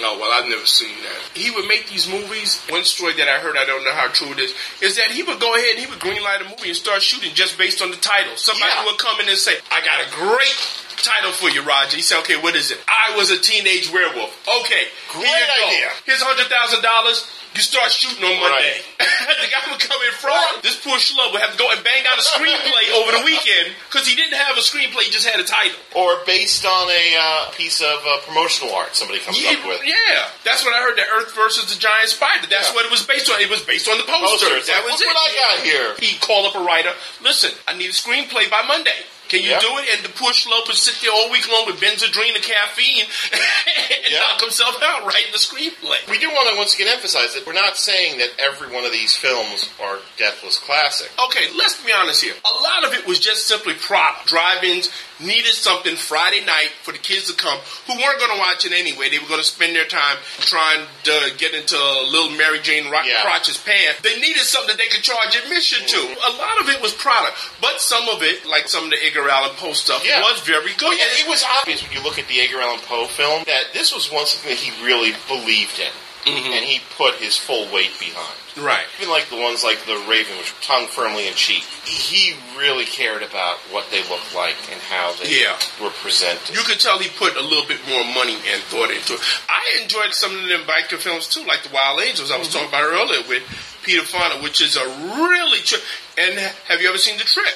[0.00, 1.38] Oh well, I've never seen that.
[1.38, 2.58] He would make these movies.
[2.68, 5.22] One story that I heard, I don't know how true it is, is that he
[5.22, 7.90] would go ahead and he would greenlight a movie and start shooting just based on
[7.92, 8.36] the title.
[8.36, 8.84] Somebody Yeah.
[8.86, 10.56] would come in and say, "I got a great
[10.98, 14.34] title for you, Roger." He said, "Okay, what is it?" I was a teenage werewolf.
[14.48, 15.92] Okay, Great here idea.
[16.06, 17.24] Here's a hundred thousand dollars.
[17.54, 18.82] You start shooting on Monday.
[18.98, 20.62] the guy would come in front.
[20.66, 23.70] This poor schlub would have to go and bang out a screenplay over the weekend
[23.86, 25.78] because he didn't have a screenplay; he just had a title.
[25.94, 29.86] Or based on a uh, piece of uh, promotional art somebody comes Yeah, up with.
[29.86, 30.98] yeah, that's what I heard.
[30.98, 32.50] The Earth versus the Giant Spider.
[32.50, 32.74] That's Yeah.
[32.74, 33.38] what it was based on.
[33.40, 34.50] It was based on the poster.
[34.50, 34.56] Poster.
[34.58, 35.14] It's That like, was look it.
[35.14, 35.88] what I got here.
[36.02, 36.90] He called up a writer.
[37.22, 38.98] Listen, I need a screenplay by Monday.
[39.34, 39.58] Can you Yeah.
[39.58, 39.88] do it?
[39.90, 44.20] And the poor would sit there all week long with Benzedrine and caffeine and Yeah.
[44.20, 46.06] knock himself out writing the screenplay.
[46.08, 48.92] We do want to once again emphasize that we're not saying that every one of
[48.92, 51.10] these films are deathless classic.
[51.18, 52.34] Okay, let's be honest here.
[52.44, 54.26] A lot of it was just simply product.
[54.26, 54.88] Drive-ins
[55.20, 58.72] needed something Friday night for the kids to come who weren't going to watch it
[58.72, 59.08] anyway.
[59.10, 61.76] They were going to spend their time trying to get into
[62.10, 63.22] little Mary Jane Ro- Yeah.
[63.22, 64.00] Crotch's pants.
[64.02, 65.96] They needed something that they could charge admission to.
[65.96, 66.34] Mm-hmm.
[66.34, 69.28] A lot of it was product, but some of it, like some of the Edgar
[69.28, 70.20] Allan Poe stuff, Yeah.
[70.20, 70.88] was very good.
[70.90, 73.72] Well, yeah, it was obvious when you look at the Edgar Allan Poe film that
[73.72, 75.92] this was one something that he really believed in,
[76.24, 76.52] Mm-hmm.
[76.52, 78.38] and he put his full weight behind.
[78.56, 78.86] Right.
[79.00, 82.86] Even like the ones like The Raven, which were tongue firmly in cheek, he really
[82.86, 85.58] cared about what they looked like and how they Yeah.
[85.82, 86.54] were presented.
[86.54, 89.20] You could tell he put a little bit more money and thought into it.
[89.48, 92.64] I enjoyed some of them biker films too, like the Wild Angels I was mm-hmm.
[92.64, 93.42] talking about earlier with
[93.82, 94.86] Peter Fonda, which is a
[95.28, 95.80] really tri-
[96.16, 97.54] and have you ever seen The Trip?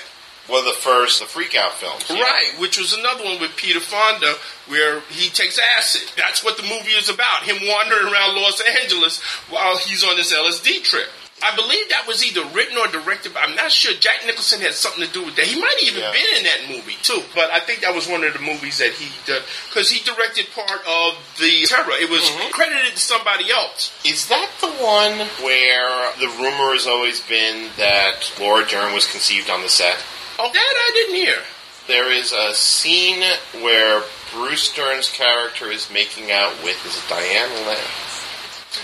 [0.48, 2.08] One of the first, the Freak Out films.
[2.08, 4.34] Right, which was another one with Peter Fonda
[4.68, 6.10] where he takes acid.
[6.16, 7.42] That's what the movie is about.
[7.44, 11.08] Him wandering around Los Angeles while he's on this LSD trip.
[11.42, 13.32] I believe that was either written or directed.
[13.34, 13.94] by I'm not sure.
[13.94, 15.46] Jack Nicholson had something to do with that.
[15.46, 16.12] He might have even Yeah.
[16.12, 17.22] been in that movie too.
[17.34, 20.50] But I think that was one of the movies that he did because he directed
[20.52, 21.92] part of the Terror.
[21.92, 22.50] It was mm-hmm.
[22.50, 23.92] credited to somebody else.
[24.04, 29.48] Is that the one where the rumor has always been that Laura Dern was conceived
[29.48, 30.02] on the set?
[30.38, 31.38] Oh, that I didn't hear.
[31.86, 33.22] There is a scene
[33.62, 37.78] where Bruce Dern's character is making out with is Diane Lane?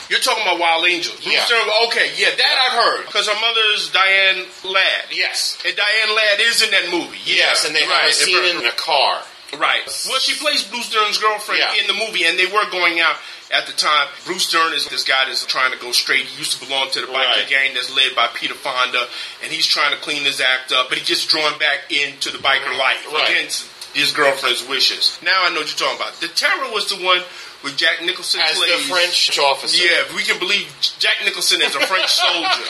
[0.09, 1.21] You're talking about Wild Angels.
[1.21, 1.45] Bruce Yeah.
[1.49, 5.05] Dern- okay, yeah, that I've heard because her mother's Diane Ladd.
[5.13, 5.59] Yes.
[5.65, 7.19] And Diane Ladd is in that movie.
[7.25, 8.11] Yeah, Yes, and they have right.
[8.11, 9.23] a scene in a car.
[9.59, 9.83] Right.
[10.09, 11.81] Well, she plays Bruce Dern's girlfriend Yeah.
[11.81, 13.17] in the movie, and they were going out
[13.53, 14.09] at the time.
[14.25, 16.27] Bruce Dern is this guy that's trying to go straight.
[16.27, 17.49] He used to belong to the biker Right.
[17.49, 19.09] gang that's led by Peter Fonda,
[19.43, 22.39] and he's trying to clean his act up, but he gets drawn back into the
[22.39, 23.29] biker life Right.
[23.31, 25.19] against his girlfriend's wishes.
[25.23, 26.21] Now I know what you're talking about.
[26.21, 27.23] The Terror was the one
[27.63, 29.77] with Jack Nicholson As the French officer.
[29.83, 30.67] Yeah, we can believe
[30.99, 32.65] Jack Nicholson is a French soldier,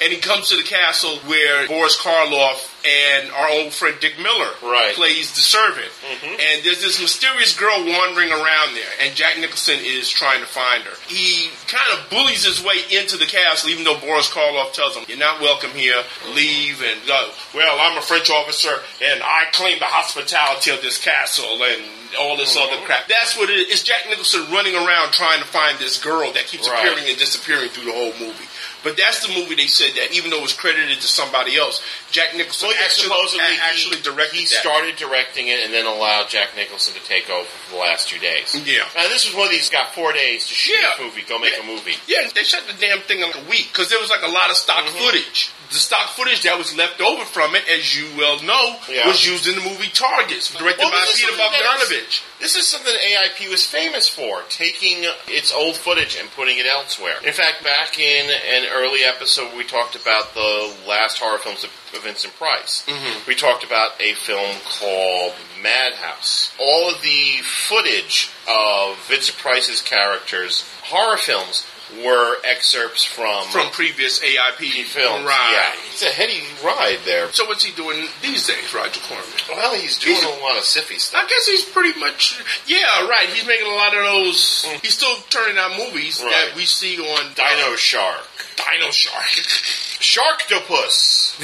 [0.00, 4.50] and he comes to the castle where Boris Karloff and our old friend Dick Miller
[4.62, 4.94] Right.
[4.94, 5.90] plays the servant.
[6.06, 6.40] Mm-hmm.
[6.40, 10.84] And there's this mysterious girl wandering around there, and Jack Nicholson is trying to find
[10.84, 10.94] her.
[11.08, 15.04] He kind of bullies his way into the castle, even though Boris Karloff tells him,
[15.08, 16.00] You're not welcome here,
[16.34, 17.30] leave, and go.
[17.54, 18.72] Well, I'm a French officer,
[19.02, 21.82] and I claim the hospitality of this castle, and
[22.18, 22.72] all this mm-hmm.
[22.72, 23.08] other crap.
[23.08, 23.72] That's what it is.
[23.72, 26.78] It's Jack Nicholson running around trying to find this girl that keeps Right.
[26.78, 28.46] appearing and disappearing through the whole movie.
[28.82, 31.82] But that's the movie they said that even though it was credited to somebody else,
[32.16, 34.60] Jack Nicholson Well, yeah, actually, supposedly a- he- actually directed He that.
[34.64, 38.18] started directing it and then allowed Jack Nicholson to take over for the last two
[38.18, 38.54] days.
[38.64, 38.88] Yeah.
[38.96, 40.96] Now this was one of these got four days to shoot Yeah.
[40.96, 41.22] this movie.
[41.28, 41.98] Go make a movie.
[42.06, 44.28] Yeah, they shut the damn thing in like a week because there was like a
[44.32, 44.98] lot of stock Mm-hmm.
[44.98, 45.50] footage.
[45.68, 49.08] The stock footage that was left over from it, as you well know, Yeah.
[49.08, 52.20] was used in the movie Targets, directed Well, by Peter is- Bogdanovich.
[52.38, 57.18] This is something AIP was famous for, taking its old footage and putting it elsewhere.
[57.24, 61.70] In fact, back in an early episode, we talked about the last horror films of
[62.06, 62.84] Vincent Price.
[62.86, 63.26] Mm-hmm.
[63.26, 66.54] We talked about a film called Madhouse.
[66.60, 71.66] All of the footage of Vincent Price's characters, horror films,
[72.04, 75.24] were excerpts from from previous AIP films.
[75.24, 75.50] Right.
[75.54, 77.30] Yeah, it's a heady ride there.
[77.32, 79.24] So what's he doing these days, Roger Corman?
[79.48, 81.22] Well, he's doing He's- a lot of Syfy stuff.
[81.24, 83.28] I guess he's pretty much yeah, right.
[83.28, 84.64] He's making a lot of those.
[84.68, 84.82] Mm.
[84.84, 86.30] He's still turning out movies Right.
[86.32, 89.22] that we see on uh, Dino Shark, Dino Shark.
[90.00, 91.40] Sharktopus,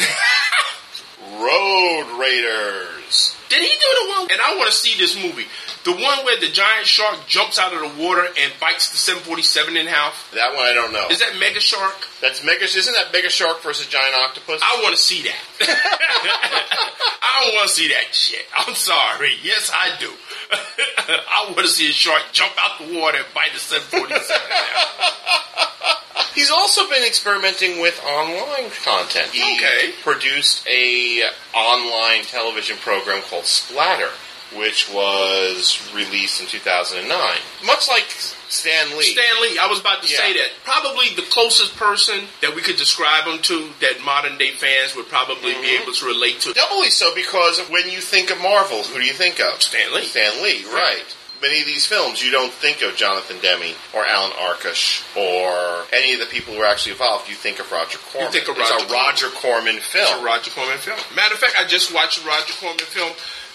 [1.40, 3.36] Road Raiders.
[3.48, 4.32] Did he do the one?
[4.32, 5.44] And I want to see this movie.
[5.84, 9.76] The one where the giant shark jumps out of the water and bites the 747
[9.76, 10.30] in half.
[10.32, 11.08] That one I don't know.
[11.08, 12.08] Is that Mega Shark?
[12.22, 12.64] That's mega.
[12.64, 14.62] Isn't that Mega Shark versus Giant Octopus?
[14.62, 15.36] I want to see that.
[17.22, 18.46] I don't want to see that shit.
[18.56, 19.34] I'm sorry.
[19.42, 20.08] Yes, I do.
[21.28, 24.56] I want to see a shark jump out the water and bite the 747 in
[24.56, 25.98] half.
[26.34, 29.30] He's also been experimenting with online content.
[29.32, 29.92] He Okay.
[30.02, 31.22] produced a
[31.54, 34.10] online television program called Splatter,
[34.54, 37.38] which was released in 2009.
[37.64, 38.06] Much like
[38.48, 39.04] Stan Lee.
[39.12, 40.50] Stan Lee, I was about to say that.
[40.64, 45.08] Probably the closest person that we could describe him to that modern day fans would
[45.08, 45.82] probably be mm-hmm.
[45.82, 46.52] able to relate to.
[46.52, 49.62] Doubly so because when you think of Marvel, who do you think of?
[49.62, 50.04] Stan Lee.
[50.04, 51.16] Stan Lee, right.
[51.42, 56.14] Many of these films, you don't think of Jonathan Demme or Alan Arkush or any
[56.14, 57.28] of the people who are actually involved.
[57.28, 58.32] You think of Roger Corman.
[58.32, 60.06] You think of it's Roger a Roger Corman film.
[60.06, 60.98] It's a Roger Corman film.
[61.16, 63.10] Matter of fact, I just watched a Roger Corman film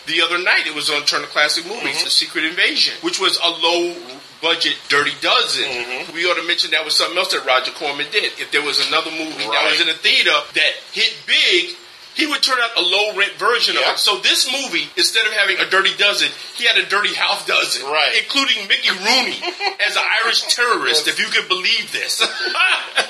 [0.05, 0.67] the other night.
[0.67, 2.03] It was on Turner Classic Movies, Mm-hmm.
[2.03, 3.95] The Secret Invasion, which was a low
[4.41, 5.63] budget Dirty Dozen.
[5.65, 6.13] Mm-hmm.
[6.13, 8.35] We ought to mention that was something else that Roger Corman did.
[8.37, 11.75] If there was another movie that was in a theater that hit big,
[12.17, 13.91] he would turn out a low rent version Yeah.
[13.91, 13.99] of it.
[13.99, 17.85] So this movie, instead of having a Dirty Dozen, he had a Dirty Half Dozen,
[17.85, 18.17] Right.
[18.21, 19.37] including Mickey Rooney
[19.87, 22.21] as an Irish terrorist, if you could believe this.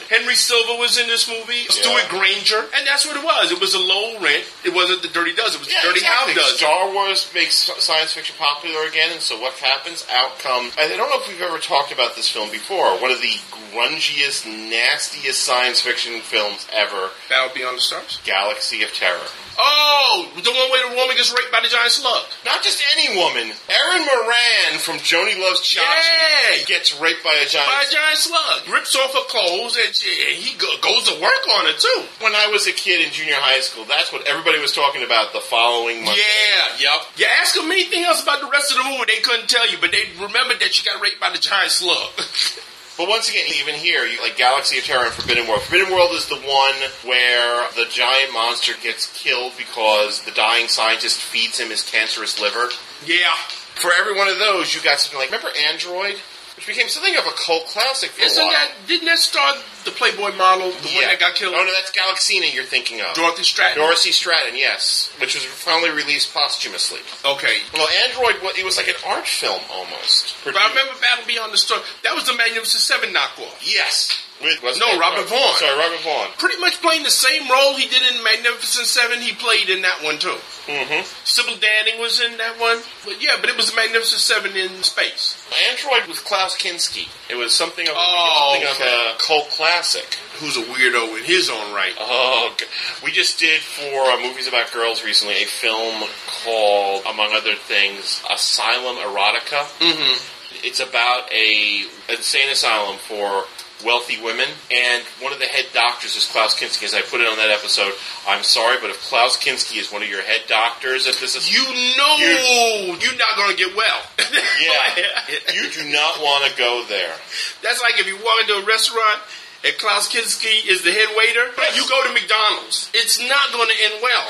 [0.10, 3.52] Henry Silva was in this movie, Stewart Granger, and that's what it was.
[3.52, 4.46] It was a low rent.
[4.63, 5.60] It wasn't the Dirty Dozen.
[5.62, 6.34] It was Yeah, the Dirty exactly.
[6.34, 6.58] Half Dozen.
[6.58, 10.06] Star Wars makes science fiction popular again, and so what happens?
[10.12, 10.72] Out come.
[10.78, 13.00] I don't know if we've ever talked about this film before.
[13.02, 13.36] One of the
[13.74, 17.12] grungiest, nastiest science fiction films ever.
[17.30, 18.20] Battle Beyond the Stars.
[18.24, 19.28] Galaxy of Terror.
[19.60, 22.24] Oh, the one where the woman gets raped by the giant slug.
[22.46, 23.50] Not just any woman.
[23.65, 26.63] Erin Moran from Joni Loves Chachi Yeah.
[26.65, 27.65] gets raped by a giant.
[27.65, 28.70] By a giant slug.
[28.70, 32.04] Rips off her clothes and, she, and he go, goes to work on it too.
[32.22, 35.34] When I was a kid in junior high school, that's what everybody was talking about
[35.34, 36.17] the following month.
[36.17, 37.02] Yeah, yep.
[37.17, 39.78] You ask them anything else about the rest of the movie, they couldn't tell you,
[39.82, 42.13] but they remembered that she got raped by the giant slug.
[42.97, 45.62] But once again, even here, you, like Galaxy of Terror and Forbidden World.
[45.62, 51.21] Forbidden World is the one where the giant monster gets killed because the dying scientist
[51.21, 52.69] feeds him his cancerous liver.
[53.05, 53.33] yeah.
[53.75, 56.15] For every one of those, you got something like remember Android,
[56.58, 58.52] which became something of a cult classic for Isn't a while.
[58.52, 59.54] that, didn't that star
[59.86, 61.54] the Playboy model, the one that got killed?
[61.56, 63.13] Oh no, that's Galaxina you're thinking of.
[63.15, 63.78] Dorothy Stratton?
[63.78, 67.00] Dorothy Stratton, yes, which was finally released posthumously.
[67.24, 67.62] Okay.
[67.74, 70.36] Well, Android, it was like an art film almost.
[70.43, 71.84] But I remember Battle Beyond the Stars.
[72.04, 73.62] That was the Magnificent Seven knockoff.
[73.63, 74.27] Yes.
[74.41, 75.00] With, No?
[75.00, 75.56] Robert Vaughn.
[75.58, 76.28] Sorry, Robert Vaughn.
[76.38, 80.04] Pretty much playing the same role he did in Magnificent Seven, he played in that
[80.04, 80.38] one too.
[80.69, 81.02] Mm-hmm.
[81.23, 82.78] Sybil Danning was in that one.
[83.04, 85.41] But yeah, but it was Magnificent Seven in space.
[85.71, 87.08] Android with Klaus Kinski.
[87.32, 89.10] It was something of, Oh, something okay.
[89.10, 90.17] of a cult classic.
[90.39, 91.95] Who's a weirdo in his own right.
[92.00, 92.65] Oh, g-
[93.04, 96.04] we just did for uh, movies about girls recently a film
[96.43, 99.65] called, among other things, Asylum Erotica.
[99.82, 100.65] Mm-hmm.
[100.65, 103.45] It's about a insane asylum for
[103.86, 106.84] wealthy women, and one of the head doctors is Klaus Kinski.
[106.84, 107.94] As I put it on that episode,
[108.28, 111.63] I'm sorry, but if Klaus Kinski is one of your head doctors at this, You
[111.98, 114.02] know you, are not going to get well.
[114.62, 117.13] yeah, you do not want to go there.
[117.62, 119.22] That's like if you walk into a restaurant
[119.66, 122.90] and Klaus Kinski is the head waiter, you go to McDonald's.
[122.94, 124.28] It's not going to end well.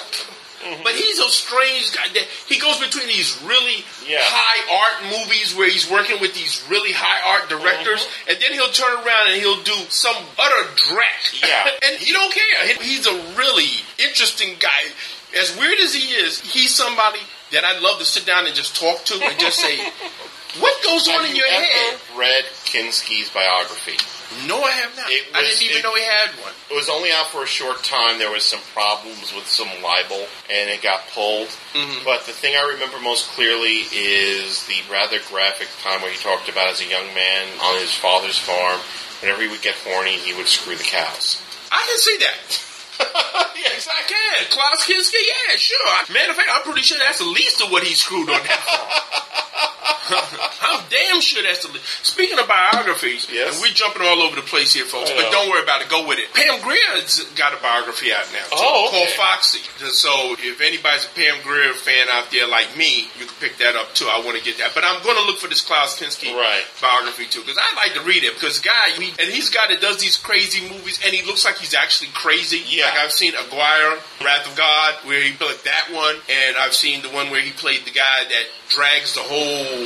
[0.74, 0.84] Mm-hmm.
[0.84, 2.08] But he's a strange guy.
[2.14, 4.20] that He goes between these really Yeah.
[4.22, 8.30] high art movies where he's working with these really high art directors, Mm-hmm.
[8.32, 11.42] and then he'll turn around and he'll do some utter dreck.
[11.42, 11.70] Yeah.
[11.88, 12.76] and he don't care.
[12.82, 14.92] He's a really interesting guy.
[15.40, 17.20] As weird as he is, he's somebody
[17.52, 19.78] that I'd love to sit down and just talk to and just say,
[20.60, 23.98] "What goes on Have in you your head?" read Kinski's biography?
[24.46, 25.10] No, I have not.
[25.10, 26.52] It I didn't even it- know he had one.
[26.70, 28.20] It was only out for a short time.
[28.20, 31.48] There was some problems with some libel, and it got pulled.
[31.74, 32.04] Mhm.
[32.04, 36.50] But the thing I remember most clearly is the rather graphic time where he talked
[36.50, 38.80] about as a young man on his father's farm.
[39.22, 41.42] Whenever he would get horny, he would screw the cows.
[41.72, 42.62] I can see that.
[43.58, 44.46] yes, I can.
[44.50, 46.14] Klaus Kinski, yeah, sure.
[46.14, 48.60] Matter of fact, I'm pretty sure that's the least of what he screwed on that
[48.64, 49.74] farm.
[49.90, 51.70] I'm damn bullshit as to.
[52.04, 53.54] Speaking of biographies, Yes.
[53.54, 55.90] and we're jumping all over the place here, folks, but don't worry about it.
[55.90, 56.32] Go with it.
[56.34, 58.44] Pam Grier's got a biography out now.
[58.46, 58.98] too, Oh, okay.
[58.98, 59.60] called Foxy.
[59.92, 63.76] So if anybody's a Pam Grier fan out there like me, you can pick that
[63.76, 64.08] up too.
[64.08, 66.64] I want to get that, but I'm going to look for this Klaus Kinski Right.
[66.82, 69.82] biography too because I like to read it because guy he, and he's got that
[69.82, 72.62] does these crazy movies and he looks like he's actually crazy.
[72.68, 72.86] Yeah.
[72.86, 77.02] Like I've seen Aguirre, Wrath of God, where he played that one, and I've seen
[77.02, 79.77] the one where he played the guy that drags the whole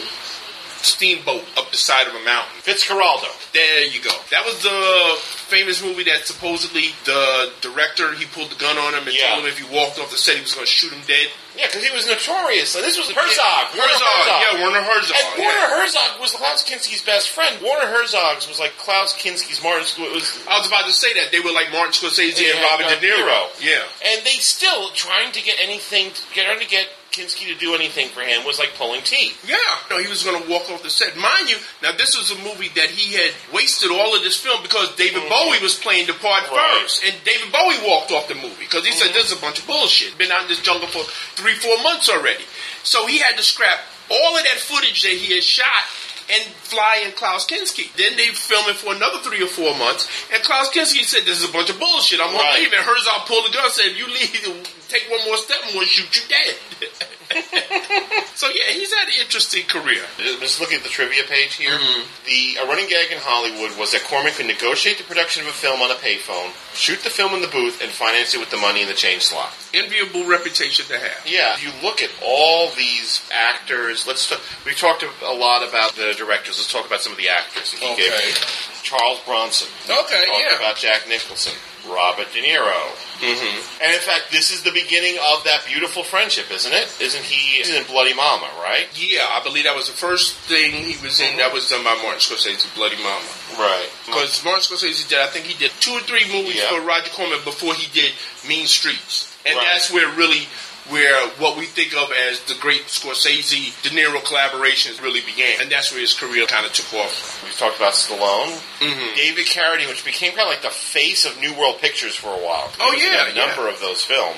[0.81, 2.57] steamboat up the side of a mountain.
[2.65, 3.29] Fitzcarraldo.
[3.53, 4.09] There you go.
[4.31, 5.13] That was the
[5.45, 9.29] famous movie that supposedly the director he pulled the gun on him and Yeah.
[9.37, 11.29] told him if he walked off the set he was going to shoot him dead.
[11.55, 12.73] Yeah, because he was notorious.
[12.73, 13.75] And this was Herzog.
[13.77, 15.17] Werner Herzog, yeah, Werner Herzog.
[15.19, 15.45] And yeah.
[15.45, 17.61] Werner Herzog was Klaus Kinski's best friend.
[17.61, 19.85] Werner Herzog's was like Klaus Kinski's Martin.
[20.01, 22.87] Was I was about to say that they were like Martin Scorsese and Yeah, Robert
[22.89, 23.21] De Niro.
[23.21, 23.61] Niro.
[23.61, 23.83] Yeah.
[24.09, 28.21] and they still trying to get anything, getting to get Kinski to do anything for
[28.21, 29.37] him was like pulling teeth.
[29.47, 29.57] Yeah,
[29.89, 31.15] no, he was going to walk off the set.
[31.17, 34.61] Mind you, now this was a movie that he had wasted all of this film
[34.63, 36.55] because David Bowie was playing the part Mm-hmm.
[36.55, 36.71] Right.
[36.71, 36.83] Mm-hmm.
[36.83, 39.59] first, and David Bowie walked off the movie because he said this is a bunch
[39.59, 40.17] of bullshit.
[40.17, 41.03] Been out in this jungle for
[41.35, 42.43] three, four months already,
[42.83, 45.83] so he had to scrap all of that footage that he had shot.
[46.31, 47.91] And fly in Klaus Kinski.
[47.97, 50.07] Then they film it for another three or four months.
[50.33, 52.21] And Klaus Kinski said, "This is a bunch of bullshit.
[52.21, 55.25] I'm gonna leave." And Herzog pulled the gun, and said, "If you leave, take one
[55.25, 56.89] more step, I'm gonna shoot you dead."
[58.35, 60.03] so yeah, he's had an interesting career.
[60.39, 62.01] Just looking at the trivia page here, Mm-hmm.
[62.25, 65.55] the a running gag in Hollywood was that Corman could negotiate the production of a
[65.55, 68.57] film on a payphone, shoot the film in the booth, and finance it with the
[68.57, 69.53] money in the change slot.
[69.73, 71.21] Enviable reputation to have.
[71.25, 74.05] Yeah, if you look at all these actors.
[74.07, 76.57] Let's talk, we've talked a lot about the directors.
[76.59, 77.71] Let's talk about some of the actors.
[77.71, 78.09] that he Okay.
[78.09, 78.35] gave
[78.83, 79.69] Charles Bronson.
[79.89, 80.57] Okay, yeah.
[80.57, 81.53] about Jack Nicholson,
[81.87, 82.81] Robert De Niro.
[83.21, 83.83] Mm-hmm.
[83.83, 86.89] And in fact, this is the beginning of that beautiful friendship, isn't it?
[87.01, 87.57] Isn't he?
[87.57, 88.85] He's in Bloody Mama, right?
[88.95, 91.37] Yeah, I believe that was the first thing he was in.
[91.37, 93.25] That was done by Martin Scorsese, Bloody Mama.
[93.57, 93.89] Right.
[94.05, 96.69] Because Martin Scorsese did, I think he did two or three movies Yeah.
[96.69, 98.11] for Roger Corman before he did
[98.47, 99.65] Mean Streets, and Right.
[99.73, 100.47] that's where really.
[100.89, 105.71] Where what we think of as the great Scorsese De Niro collaborations really began, and
[105.71, 107.41] that's where his career kind of took off.
[107.43, 109.15] We've talked about Stallone, Mhm.
[109.15, 112.37] David Carradine, which became kind of like the face of New World Pictures for a
[112.37, 112.73] while.
[112.79, 114.37] Oh, He was in yeah, a number of those films.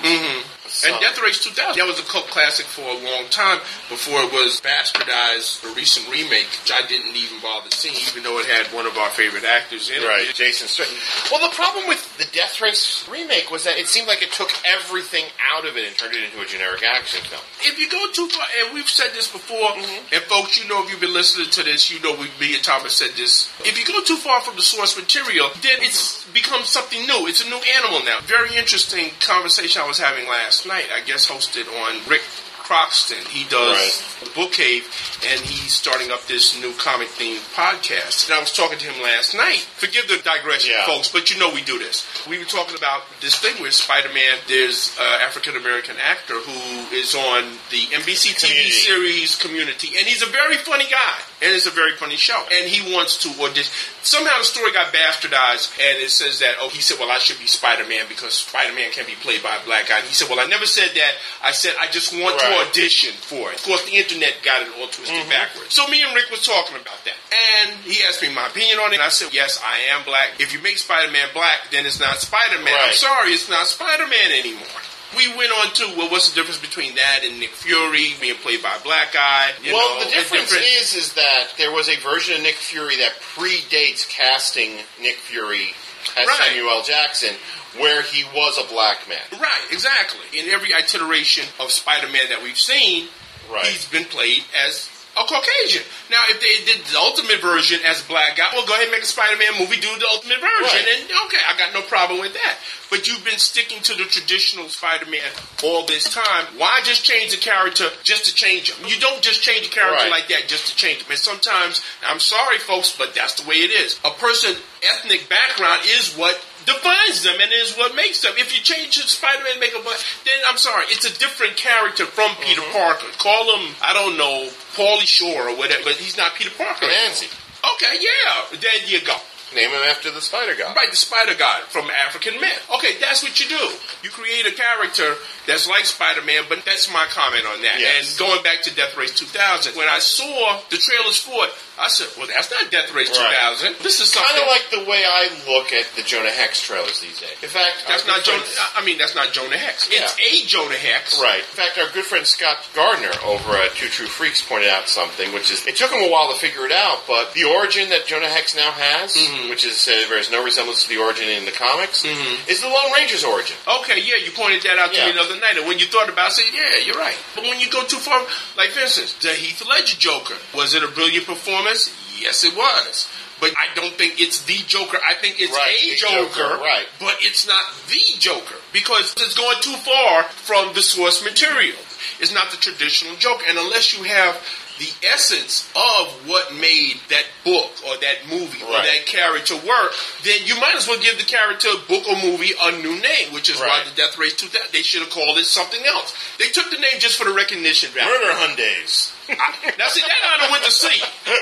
[0.82, 3.60] Hmm And Death Race 2000, that was a cult classic for a long time
[3.90, 8.40] before it was bastardized, a recent remake, which I didn't even bother seeing, even though
[8.40, 10.36] it had one of our favorite actors in Right, it.
[10.36, 10.98] Jason Statham.
[11.32, 14.52] Well, the problem with the Death Race remake was that it seemed like it took
[14.66, 17.42] everything out of it and turned it into a generic action film.
[17.62, 20.14] If you go too far, and we've said this before, Mm-hmm.
[20.14, 22.64] and folks, you know, if you've been listening to this, you know, we, me and
[22.64, 23.50] Thomas said this.
[23.66, 27.28] If you go too far from the source material, then it's becomes something new.
[27.28, 28.20] It's a new animal now.
[28.24, 30.86] Very interesting conversation I was having last night.
[30.96, 32.22] I guess hosted on Ric
[32.64, 33.26] Croxton.
[33.30, 34.88] He does the Book Cave,
[35.28, 38.26] and he's starting up this new comic themed podcast.
[38.30, 39.60] And I was talking to him last night.
[39.76, 40.86] Forgive the digression, Yeah.
[40.86, 42.08] folks, but you know we do this.
[42.26, 44.38] We were talking about this thing with Spider Man.
[44.48, 48.72] There's an African American actor who is on the NBC TV Community.
[48.72, 52.40] series Community, and he's a very funny guy, and it's a very funny show.
[52.52, 53.72] And he wants to audition.
[54.02, 57.40] Somehow the story got bastardized, and it says that, oh, he said, well, I should
[57.40, 60.00] be Spider Man because Spider Man can be played by a black guy.
[60.00, 61.14] And he said, well, I never said that.
[61.44, 63.60] I said, I just want to audition for it.
[63.60, 65.30] Of course, the internet got it all twisted mm-hmm.
[65.30, 65.76] backwards.
[65.76, 67.20] So me and Rick was talking about that.
[67.68, 69.00] And he asked me my opinion on it.
[69.00, 70.40] And I said, yes, I am black.
[70.40, 72.72] If you make Spider-Man black, then it's not Spider-Man.
[72.72, 74.80] I'm sorry, it's not Spider-Man anymore.
[75.16, 78.62] We went on to, well, what's the difference between that and Nick Fury being played
[78.64, 79.52] by a black guy?
[79.66, 83.14] Well, know, the difference is is that there was a version of Nick Fury that
[83.36, 85.74] predates casting Nick Fury
[86.18, 86.38] as Right.
[86.38, 87.36] Samuel Jackson,
[87.80, 89.22] where he was a black man.
[89.40, 90.40] Right, exactly.
[90.40, 93.08] In every iteration of Spider-Man that we've seen,
[93.50, 93.66] Right.
[93.68, 95.84] he's been played as a Caucasian.
[96.10, 98.92] Now, if they did the ultimate version as a black guy, well, go ahead and
[98.92, 101.00] make a Spider-Man movie, do the ultimate version, Right.
[101.02, 102.58] and okay, I got no problem with that.
[102.90, 105.32] But you've been sticking to the traditional Spider-Man
[105.64, 106.46] all this time.
[106.58, 108.88] Why just change the character just to change him?
[108.88, 110.12] You don't just change a character Right.
[110.12, 111.12] like that just to change him.
[111.12, 114.00] And sometimes, I'm sorry, folks, but that's the way it is.
[114.04, 118.34] A person's ethnic background is what defines them and is what makes them.
[118.38, 122.44] If you change the Spider-Man makeup, then I'm sorry, it's a different character from mm-hmm.
[122.44, 123.08] Peter Parker.
[123.18, 126.88] Call him, I don't know, Paulie Shore or whatever, but he's not Peter Parker.
[126.88, 127.28] Nancy.
[127.64, 129.16] Okay, yeah, there you go.
[129.56, 130.74] Name him after the Spider Guy.
[130.74, 132.62] Right, the Spider God from African myth.
[132.76, 133.64] Okay, that's what you do.
[134.04, 135.16] You create a character
[135.48, 137.80] that's like Spider-Man, but that's my comment on that.
[137.80, 138.12] Yes.
[138.20, 141.90] And going back to Death Race 2000, when I saw the trailers for it, I
[141.90, 143.34] said, well, that's not Death Race Right.
[143.60, 143.84] 2000.
[143.84, 147.02] This is Kind something of like the way I look at the Jonah Hex trailers
[147.02, 147.36] these days.
[147.42, 148.44] In fact, That's not Jonah.
[148.78, 149.90] I mean, that's not Jonah Hex.
[149.92, 150.06] Yeah.
[150.06, 151.20] It's a Jonah Hex.
[151.20, 151.40] Right.
[151.40, 155.34] In fact, our good friend Scott Gardner over at Two True Freaks pointed out something,
[155.34, 158.06] which is it took him a while to figure it out, but the origin that
[158.06, 159.43] Jonah Hex now has, Mm-hmm.
[159.50, 162.92] Which is uh, bears no resemblance to the origin in the comics, is the Lone
[162.94, 163.56] Ranger's origin.
[163.82, 165.08] Okay, yeah, you pointed that out to Yeah.
[165.08, 167.18] me the other night, and when you thought about it, I said, yeah, you're right.
[167.36, 168.20] But when you go too far,
[168.58, 171.92] like for instance, the Heath Ledger Joker, was it a brilliant performance?
[172.20, 173.10] Yes, it was.
[173.42, 174.98] But I don't think it's the Joker.
[175.06, 176.88] I think it's Right, a Joker, Joker, right.
[177.00, 181.76] but it's not the Joker because it's going too far from the source material.
[182.22, 184.36] It's not the traditional Joker, and unless you have
[184.80, 189.92] the essence of what made that book or that movie or that character work,
[190.24, 193.50] then you might as well give the character, book, or movie a new name, which
[193.50, 196.16] is why the Death Race 2000, they should have called it something else.
[196.40, 198.10] They took the name just for the recognition value.
[198.10, 199.14] Murder Hyundais.
[199.30, 201.00] Now, see, that I went to see.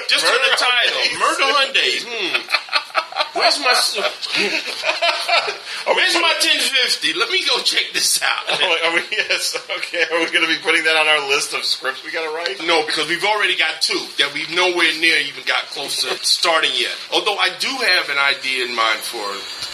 [0.08, 1.02] Just for Murder the title.
[1.02, 1.20] Hyundais.
[1.20, 2.02] Murder Hyundais.
[2.06, 2.72] Hmm.
[3.34, 3.74] Where's my...
[5.88, 7.14] Where's my 1050?
[7.18, 8.44] Let me go check this out.
[8.50, 10.04] Oh, are we, yes, okay.
[10.12, 12.34] Are we going to be putting that on our list of scripts we got to
[12.36, 12.62] write?
[12.68, 16.72] No, because we've already got two that we've nowhere near even got close to starting
[16.76, 16.94] yet.
[17.14, 19.24] Although I do have an idea in mind for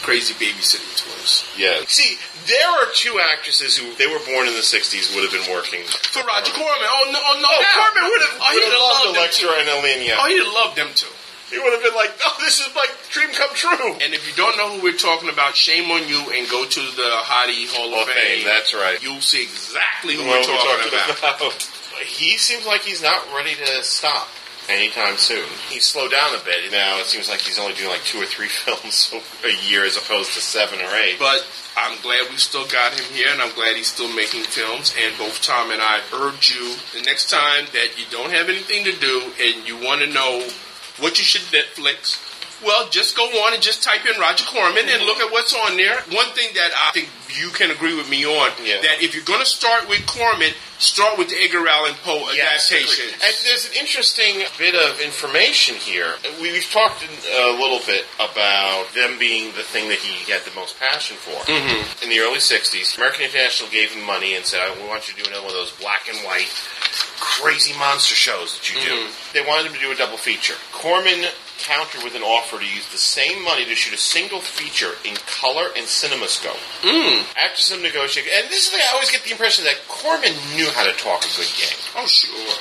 [0.06, 1.44] Crazy Babysitting Twins.
[1.58, 1.82] Yeah.
[1.86, 5.50] See, there are two actresses who they were born in the '60s would have been
[5.52, 5.84] working.
[5.84, 6.88] For Roger Corman.
[6.88, 7.62] Oh, no, oh, no Oh,
[7.98, 9.58] Corman would have, Oh, he'd have loved loved them Electra too.
[9.58, 10.14] and Alenia.
[10.18, 11.12] Oh, he'd have loved them too.
[11.50, 14.34] He would have been like, "Oh, this is like dream come true." And if you
[14.36, 17.88] don't know who we're talking about, shame on you and go to the Hottie Hall
[17.90, 18.14] Hall of Fame.
[18.14, 19.02] Fame, that's right.
[19.02, 21.52] You'll see exactly who Well, we're talking, about.
[22.04, 24.28] He seems like he's not ready to stop
[24.68, 25.48] anytime soon.
[25.68, 26.70] He's slowed down a bit.
[26.70, 29.12] Now it seems like he's only doing like two or three films
[29.44, 31.18] a year as opposed to seven or eight.
[31.18, 31.46] But
[31.76, 34.94] I'm glad we still got him here, and I'm glad he's still making films.
[34.98, 38.84] And both Tom and I urge you the next time that you don't have anything
[38.84, 40.46] to do and you want to know
[40.98, 42.27] what you should Netflix.
[42.64, 45.76] Well, just go on and just type in Roger Corman and look at what's on
[45.76, 45.96] there.
[46.10, 48.80] One thing that I think you can agree with me on Yeah.
[48.82, 52.72] that if you're going to start with Corman, start with the Edgar Allan Poe Yes,
[52.72, 53.14] adaptation.
[53.22, 56.16] And there's an interesting bit of information here.
[56.40, 60.50] We- We've talked a little bit about them being the thing that he had the
[60.58, 61.38] most passion for.
[61.46, 62.02] Mm-hmm.
[62.04, 65.22] In the early 60s, American International gave him money and said, I want you to
[65.22, 66.48] do another one of those black and white
[67.20, 68.94] crazy monster shows that you do.
[68.94, 69.34] Mm-hmm.
[69.34, 70.54] They wanted him to do a double feature.
[70.72, 71.26] Corman
[71.58, 75.14] countered with an offer to use the same money to shoot a single feature in
[75.26, 76.62] color and CinemaScope.
[76.86, 77.26] Mm.
[77.36, 80.70] After some negotiation, and this is the, I always get the impression that Corman knew
[80.70, 81.78] how to talk a good game.
[81.98, 82.54] oh, sure.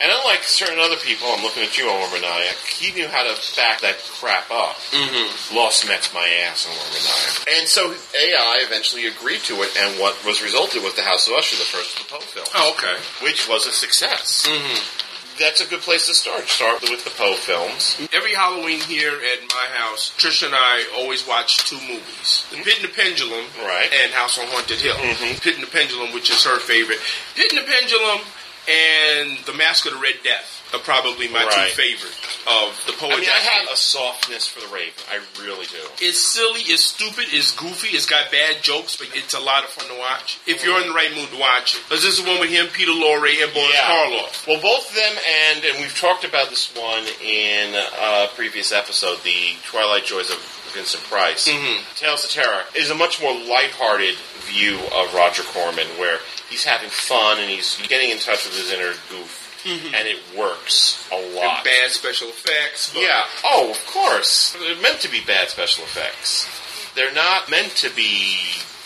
[0.00, 3.34] And unlike certain other people, I'm looking at you, Omar Maniac, he knew how to
[3.56, 4.76] back that crap up.
[4.92, 5.56] Mm-hmm.
[5.56, 7.56] Lost Mets my ass, Omar.
[7.58, 11.34] And so AI eventually agreed to it, and what was resulted was The House of
[11.34, 12.96] Usher, the first of the Poe films, Oh, okay.
[13.24, 14.46] which was a success.
[14.46, 15.02] Mm-hmm.
[15.38, 16.48] That's a good place to start.
[16.48, 18.00] Start with the Poe films.
[18.10, 22.80] Every Halloween here at my house, Trisha and I always watch two movies: The Pit
[22.80, 23.84] and the Pendulum, Right.
[24.02, 24.96] and House on Haunted Hill.
[24.96, 25.38] Mhm.
[25.42, 27.00] Pit and the Pendulum, which is her favorite.
[27.34, 28.20] Pit and the Pendulum
[28.68, 31.70] and The Mask of the Red Death are probably my Right.
[31.70, 32.14] two favorite
[32.46, 33.08] of the Poe.
[33.10, 34.92] I mean, I have a softness for the Raven.
[35.10, 35.78] I really do.
[36.00, 39.70] It's silly, it's stupid, it's goofy, it's got bad jokes, but it's a lot of
[39.70, 40.38] fun to watch.
[40.46, 41.82] If you're in the right mood to watch it.
[41.88, 44.46] Because this is the one with him, Peter Lorre, and Boris Karloff.
[44.46, 49.22] Well, both of them and and we've talked about this one in a previous episode,
[49.22, 50.38] the Twilight Joys of
[50.74, 51.46] Vincent Price.
[51.48, 51.82] Mhm.
[51.96, 56.90] Tales of Terror is a much more lighthearted view of Roger Corman, where he's having
[56.90, 59.94] fun and he's getting in touch with his inner goof, mm-hmm.
[59.94, 61.64] and it works a And lot.
[61.64, 62.94] bad special effects.
[62.94, 63.24] Yeah.
[63.44, 64.56] Oh, of course.
[64.58, 66.46] They're meant to be bad special effects.
[66.94, 68.38] They're not meant to be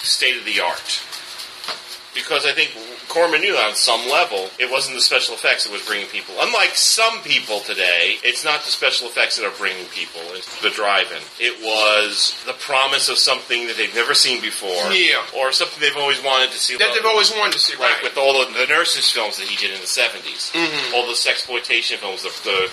[0.03, 1.03] state of the art.
[2.15, 2.71] Because I think
[3.09, 6.35] Corman knew on some level it wasn't the special effects that was bringing people.
[6.41, 10.71] Unlike some people today, it's not the special effects that are bringing people into the
[10.71, 11.23] drive-in.
[11.39, 15.23] It was the promise of something that they've never seen before, Yeah.
[15.35, 16.77] or something they've always wanted to see.
[16.77, 18.03] That they've always wanted to see, like right.
[18.03, 20.95] with all of the nurses films that he did in the 70s Mhm.
[20.95, 22.71] all the sexploitation films, the, the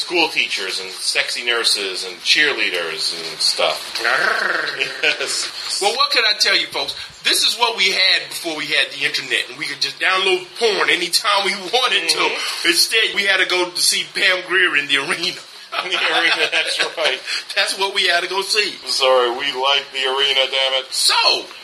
[0.00, 4.00] school teachers and sexy nurses and cheerleaders and stuff.
[5.02, 5.78] yes.
[5.80, 6.96] Well, what can I tell you, folks?
[7.22, 10.48] This is what we had before we had the internet, and we could just download
[10.58, 12.18] porn anytime we wanted to.
[12.18, 12.68] Mm-hmm.
[12.68, 15.38] Instead, we had to go to see Pam Grier in the arena.
[15.84, 17.20] In the arena, that's right.
[17.54, 18.74] That's what we had to go see.
[18.90, 20.90] Sorry, we like the arena, damn it.
[20.90, 21.14] So,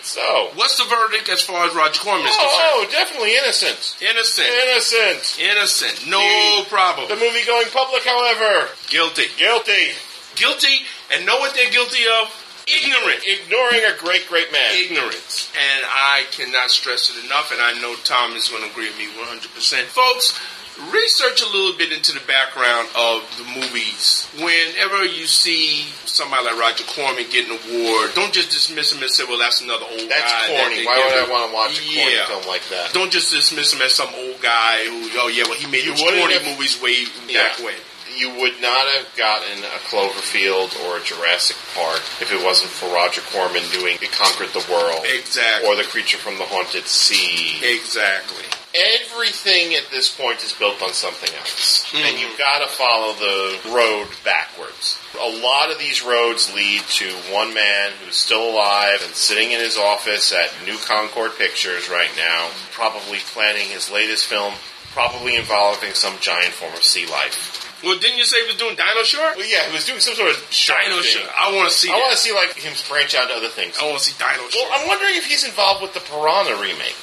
[0.03, 0.51] So.
[0.55, 2.71] what's the verdict as far as Roger Corman is oh, concerned?
[2.71, 3.97] Oh, oh, definitely innocent.
[4.01, 4.47] Innocent.
[4.47, 5.23] Innocent.
[5.43, 5.97] Innocent.
[6.09, 6.21] No
[6.63, 7.09] The- problem.
[7.09, 9.27] The movie going public, however, Guilty.
[9.37, 9.91] guilty.
[10.37, 12.31] Guilty, and know what they're guilty of?
[12.69, 13.23] Ignorant.
[13.25, 14.71] Ignoring a great, great man.
[14.75, 15.51] Ignorance.
[15.55, 18.99] And I cannot stress it enough, and I know Tom is going to agree with
[18.99, 19.85] me 100%.
[19.87, 20.35] Folks,
[20.93, 24.29] research a little bit into the background of the movies.
[24.37, 29.11] Whenever you see somebody like Roger Corman get an award, don't just dismiss him and
[29.11, 30.47] say, well, that's another old That's guy.
[30.49, 30.77] that corny.
[30.81, 32.27] they Why would I want to watch a corny Yeah.
[32.27, 32.93] film like that?
[32.93, 35.95] Don't just dismiss him as some old guy who, oh yeah, well he made You
[35.95, 37.43] corny have- movies way Yeah.
[37.49, 37.75] back when.
[38.17, 42.89] You would not have gotten a Cloverfield or a Jurassic Park if it wasn't for
[42.89, 45.05] Roger Corman doing It Conquered the World.
[45.05, 45.69] Exactly.
[45.69, 47.59] Or The Creature from the Haunted Sea.
[47.63, 48.45] Exactly.
[48.75, 51.87] Everything at this point is built on something else.
[51.87, 52.05] Mm-hmm.
[52.05, 54.99] And you've got to follow the road backwards.
[55.19, 59.61] A lot of these roads lead to one man who's still alive and sitting in
[59.61, 64.53] his office at New Concorde Pictures right now, probably planning his latest film,
[64.93, 67.67] probably involving some giant form of sea life.
[67.85, 69.37] Well, didn't you say he was doing Dino Shark?
[69.37, 71.03] Well, yeah, he was doing some sort of Dino.
[71.03, 71.29] Shark.
[71.37, 73.77] I want to see I want to see like him branch out to other things.
[73.77, 76.97] I want to see Dino Well, I'm wondering if he's involved with the Piranha remake.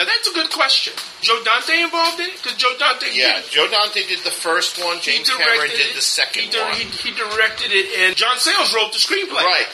[0.00, 0.96] Now that's a good question.
[1.20, 2.40] Joe Dante involved in it?
[2.40, 4.96] Because Joe Dante, Yeah, Joe Dante did the first one.
[5.04, 5.94] James Cameron did it.
[5.94, 6.72] the second he, di- one.
[6.72, 9.68] He, he directed it, and John Sayles wrote the screenplay right.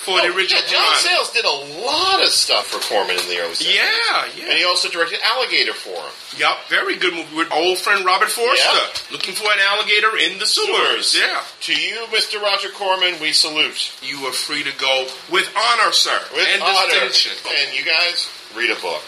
[0.00, 0.64] for the original.
[0.64, 0.96] yeah, John.
[0.96, 3.68] Sayles did a lot of stuff for Corman in the early 70s.
[3.68, 4.48] Yeah, yeah.
[4.48, 6.14] And he also directed Alligator for him.
[6.40, 9.12] Yep, very good movie with old friend Robert Forster.
[9.12, 11.12] Looking for an alligator in the sewers.
[11.12, 11.44] Yeah.
[11.68, 12.40] To you, Mr.
[12.40, 13.92] Roger Corman, we salute.
[14.00, 16.16] You are free to go with honor, sir.
[16.32, 17.12] With and honor.
[17.12, 17.36] distinction.
[17.44, 18.24] And you guys,
[18.56, 19.04] read a book.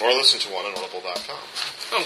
[0.00, 1.36] Or listen to one on audible.com.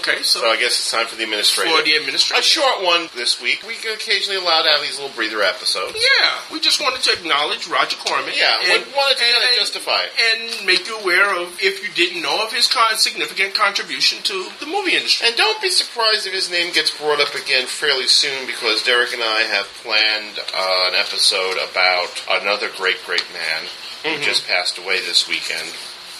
[0.01, 1.71] Okay, so, So I guess it's time for the administration.
[1.71, 2.41] for the administration.
[2.41, 3.63] a short one this week.
[3.63, 5.93] We occasionally allow to have these little breather episodes.
[5.95, 8.33] Yeah, we just wanted to acknowledge Roger Corman.
[8.35, 10.11] Yeah, and, we wanted to and- kind of justify it.
[10.27, 14.49] and make you aware of, if you didn't know, of his con- significant contribution to
[14.59, 15.27] the movie industry.
[15.29, 19.13] And don't be surprised if his name gets brought up again fairly soon because Derrick
[19.13, 23.69] and I have planned uh, an episode about another great, great man
[24.03, 25.69] who just passed away this weekend,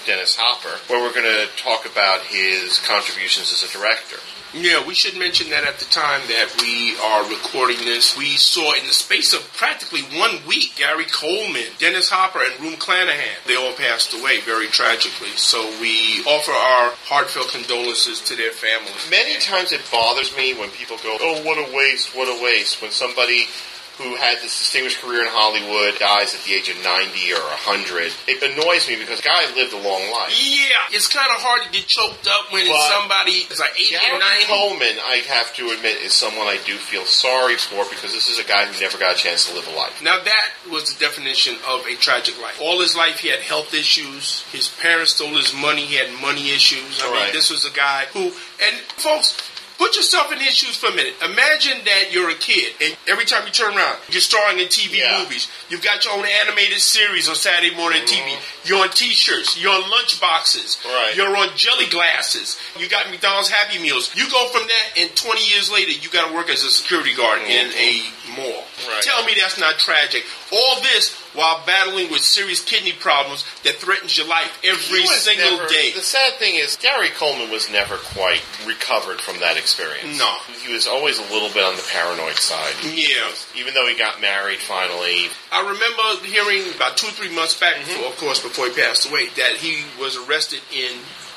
[0.05, 4.17] Dennis Hopper, where we're going to talk about his contributions as a director.
[4.53, 8.73] Yeah, we should mention that at the time that we are recording this, we saw
[8.73, 13.43] in the space of practically one week, Gary Coleman, Dennis Hopper, and Rue McClanahan.
[13.47, 15.35] They all passed away very tragically.
[15.35, 19.09] So we offer our heartfelt condolences to their families.
[19.11, 22.81] Many times it bothers me when people go, oh, what a waste, what a waste,
[22.81, 23.47] when somebody
[23.97, 28.11] who had this distinguished career in Hollywood dies at the age of 90 or 100.
[28.27, 30.35] It annoys me because the guy lived a long life.
[30.35, 33.95] Yeah, it's kind of hard to get choked up when But somebody is like 80
[33.95, 34.45] Gary and 90.
[34.51, 38.39] Coleman, I have to admit, is someone I do feel sorry for because this is
[38.39, 39.95] a guy who never got a chance to live a life.
[40.03, 42.59] Now that was the definition of a tragic life.
[42.61, 44.43] All his life he had health issues.
[44.51, 45.85] His parents stole his money.
[45.87, 46.99] He had money issues.
[47.01, 47.23] I Right.
[47.25, 49.37] mean, this was a guy who, and folks,
[49.77, 51.13] put yourself in his shoes for a minute.
[51.23, 54.99] Imagine that you're a kid and every time you turn around, you're starring in TV
[54.99, 55.19] Yeah.
[55.19, 55.47] movies.
[55.69, 58.37] You've got your own animated series on Saturday morning TV.
[58.65, 59.57] You're on t-shirts.
[59.57, 60.77] You're on lunch boxes.
[60.81, 60.89] Mm-hmm.
[60.89, 61.15] Right.
[61.15, 62.57] You're on jelly glasses.
[62.79, 64.15] You got McDonald's Happy Meals.
[64.15, 67.13] You go from that and 20 years later, you got to work as a security
[67.13, 68.03] guard in a
[68.35, 68.45] mall.
[68.47, 68.89] Mm-hmm.
[68.89, 69.03] Right.
[69.03, 70.23] Tell me that's not tragic.
[70.55, 75.67] All this while battling with serious kidney problems that threatens your life every single never-
[75.67, 75.91] day.
[75.91, 80.17] The sad thing is, Gary Coleman was never quite recovered from that experience.
[80.17, 80.33] No.
[80.65, 82.73] He was always a little bit on the paranoid side.
[82.85, 83.29] Yeah.
[83.55, 85.27] Even though he got married finally.
[85.51, 87.87] I remember hearing about two or three months back, Mm-hmm.
[87.91, 90.93] before, of course, before he passed away, that he was arrested in,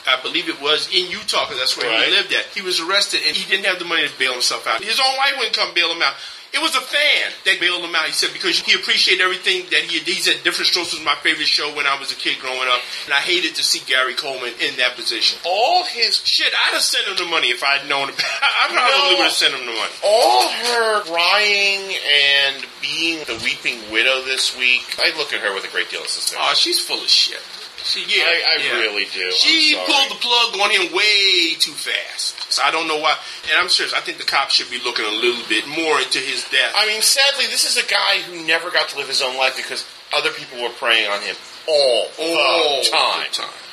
[0.07, 2.07] I believe it was in Utah, because that's where Right.
[2.09, 2.47] he lived at.
[2.55, 4.83] He was arrested and he didn't have the money to bail himself out.
[4.83, 6.15] His own wife wouldn't come bail him out.
[6.51, 8.07] It was a fan that bailed him out.
[8.07, 10.43] He said because he appreciated everything that he he said.
[10.45, 13.21] Diff'rent Strokes was my favorite show when I was a kid growing up, and I
[13.21, 15.39] hated to see Gary Coleman in that position.
[15.45, 18.09] All his Shit, I'd have sent him the money if I'd known.
[18.09, 18.19] About.
[18.19, 18.25] It.
[18.41, 19.17] I probably No.
[19.19, 19.93] would have sent him the money.
[20.03, 25.65] all her crying and being the weeping widow this week, I look at her with
[25.65, 26.43] a great deal of suspicion.
[26.49, 27.43] Oh, she's full of shit.
[27.89, 28.81] She, yeah, I, I yeah.
[28.85, 29.33] really do.
[29.33, 32.53] She pulled the plug on him way too fast.
[32.53, 33.17] So I don't know why.
[33.49, 33.95] And I'm serious.
[33.95, 36.73] I think the cops should be looking a little bit more into his death.
[36.77, 39.57] I mean, sadly, this is a guy who never got to live his own life
[39.57, 41.37] because other people were preying on him
[41.67, 43.25] all, all the time.
[43.29, 43.68] the time.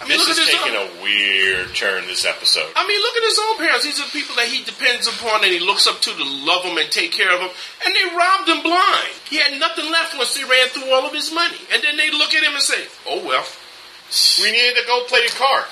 [0.00, 0.90] I mean, This is taking own.
[0.90, 2.66] a weird turn this episode.
[2.74, 3.84] I mean, look at his own parents.
[3.84, 6.76] These are people that he depends upon and he looks up to to love them
[6.78, 7.50] and take care of them.
[7.86, 9.14] And they robbed him blind.
[9.30, 11.56] He had nothing left once they ran through all of his money.
[11.72, 13.46] And then they look at him and say, "Oh well."
[14.42, 15.64] We needed a gold-plated car.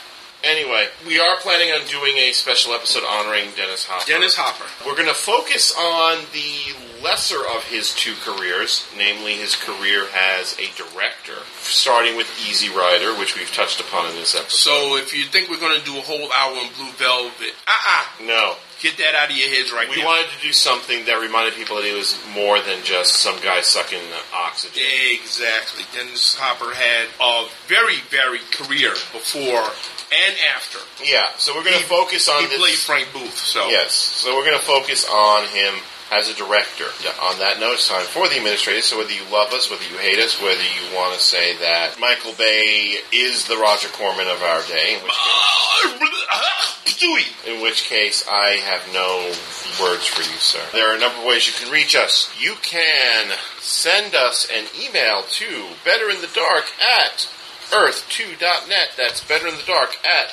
[0.44, 4.06] Anyway, we are planning on doing a special episode honoring Dennis Hopper.
[4.06, 4.66] Dennis Hopper.
[4.84, 10.58] We're going to focus on the lesser of his two careers, namely his career as
[10.58, 14.50] a director, starting with Easy Rider, which we've touched upon in this episode.
[14.50, 18.26] So if you think we're going to do a whole hour on Blue Velvet, uh-uh.
[18.26, 18.54] no.
[18.82, 19.94] Get that out of your heads right now.
[19.94, 20.10] We now.
[20.10, 23.60] wanted to do something that reminded people that he was more than just some guy
[23.62, 24.02] sucking
[24.34, 24.82] oxygen.
[25.14, 25.86] Exactly.
[25.94, 29.70] Dennis Hopper had a very varied career before
[30.12, 30.78] and after.
[31.02, 32.58] Yeah, so we're going to focus on He this.
[32.60, 35.74] played Frank Booth, so Yes, so we're going to focus on him
[36.12, 36.84] as a director.
[37.24, 38.84] On that note, it's time for the administrators.
[38.84, 41.96] So whether you love us, whether you hate us, whether you want to say that
[41.98, 48.24] Michael Bay is the Roger Corman of our day, in which case, in which case
[48.28, 49.32] I have no
[49.80, 50.60] words for you, sir.
[50.72, 52.28] There are a number of ways you can reach us.
[52.38, 55.46] You can send us an email to
[55.84, 57.26] betterinthedark at
[57.72, 58.90] earth2.net.
[58.96, 60.28] That's better in the dark at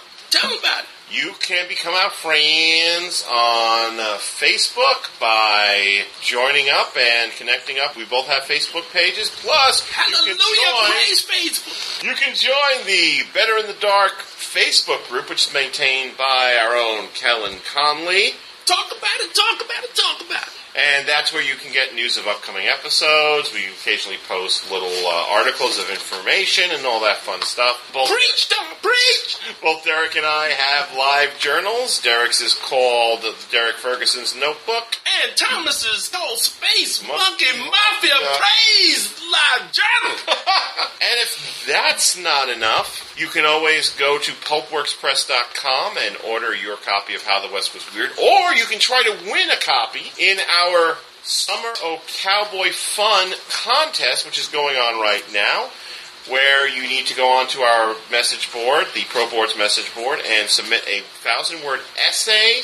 [1.15, 7.95] You can become our friends on uh, Facebook by joining up and connecting up.
[7.95, 9.29] We both have Facebook pages.
[9.29, 12.03] Plus, Hallelujah, you can join, praise Facebook.
[12.03, 16.75] you can join the Better in the Dark Facebook group, which is maintained by our
[16.75, 18.31] own Kellen Conley.
[18.65, 20.64] Talk about it, talk about it, talk about it.
[20.75, 23.53] And that's where you can get news of upcoming episodes.
[23.53, 27.89] We occasionally post little uh, articles of information and all that fun stuff.
[27.93, 29.37] Both, Preach, Tom, preach.
[29.61, 32.01] both Derrick and I have live journals.
[32.01, 34.99] Derrick's is called Derrick Ferguson's Notebook.
[35.23, 40.17] And Thomas's whole space monkey mafia praise live journal.
[41.05, 47.15] And if that's not enough, you can always go to pulpworkspress.com and order your copy
[47.15, 48.11] of How the West Was Weird.
[48.11, 54.25] Or you can try to win a copy in our Summer O Cowboy Fun contest,
[54.25, 55.69] which is going on right now.
[56.29, 60.49] Where you need to go onto our message board, the Pro Boards message board, and
[60.49, 62.61] submit a thousand word essay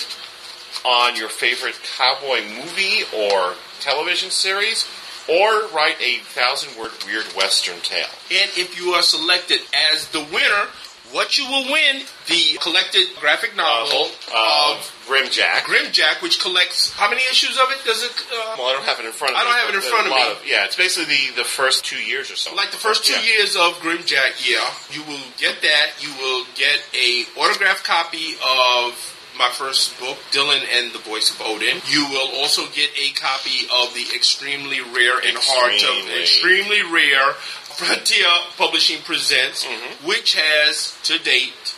[0.84, 4.88] on your favorite cowboy movie or television series,
[5.32, 8.12] or write a thousand word weird western tale.
[8.32, 9.62] and if you are selected
[9.94, 10.64] as the winner,
[11.12, 14.78] what you will win the collected graphic novel Uh, of
[15.08, 15.64] Grimjack.
[15.68, 17.84] Grimjack, which collects how many issues of it?
[17.84, 18.12] Does it?
[18.32, 19.50] Uh, Well, I don't have it in front of I me.
[19.50, 20.14] I don't have it in front of
[20.44, 20.50] me.
[20.52, 22.56] yeah, it's basically the, the first two years or so.
[22.56, 23.22] like the first two Yeah.
[23.40, 25.88] years of Grimjack, yeah, you will get that.
[26.00, 28.96] You will get a autographed copy of
[29.38, 31.78] my first book, Dillon and the Voice of Odin.
[31.88, 36.82] You will also get a copy of the extremely rare and hard to Extremely.
[36.82, 37.34] extremely rare
[37.80, 38.28] Frontier
[38.58, 40.08] Publishing presents, Mm-hmm.
[40.08, 41.76] which has to date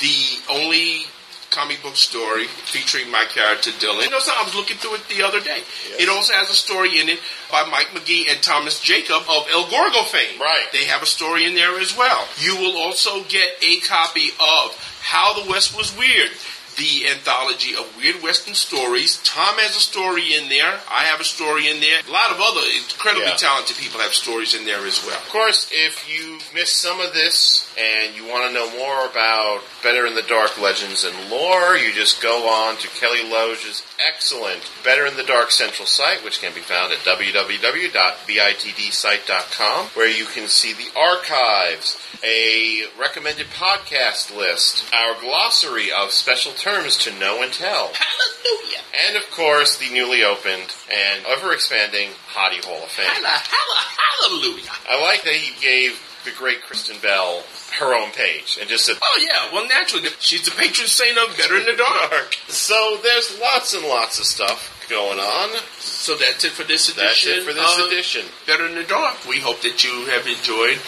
[0.00, 1.06] the only
[1.50, 4.02] comic book story featuring my character Dillon.
[4.02, 5.62] You know, so I was looking through it the other day.
[6.00, 7.20] It also has a story in it
[7.52, 10.40] by Mike McGee and Thomas Jacob of El Gorgo fame.
[10.40, 10.66] Right.
[10.72, 12.26] They have a story in there as well.
[12.40, 16.32] You will also get a copy of How the West Was Weird.
[16.76, 19.20] The anthology of weird Western stories.
[19.22, 20.80] Tom has a story in there.
[20.90, 22.00] I have a story in there.
[22.06, 23.36] A lot of other incredibly Yeah.
[23.36, 25.16] talented people have stories in there as well.
[25.16, 29.60] Of course, if you missed some of this and you want to know more about
[29.82, 34.70] Better in the Dark legends and lore, you just go on to Kelly Loge's excellent
[34.84, 40.46] Better in the Dark Central site, which can be found at www.bitdsite.com, where you can
[40.48, 47.52] see the archives, a recommended podcast list, our glossary of special terms to know and
[47.52, 48.80] tell, Hallelujah.
[49.08, 53.06] and of course, the newly opened and ever expanding Hottie Hall of Fame.
[53.24, 54.70] Hallelujah.
[54.88, 57.42] I like that he gave the great Kristen Bell
[57.78, 61.36] her own page and just said, Oh yeah, well naturally she's the patron saint of
[61.36, 62.34] Better in the Dark.
[62.48, 65.58] So there's lots and lots of stuff going on.
[65.78, 67.04] So that's it for this edition.
[67.04, 68.26] That's it for this edition.
[68.46, 69.26] Better in the Dark.
[69.26, 70.78] We hope that you have enjoyed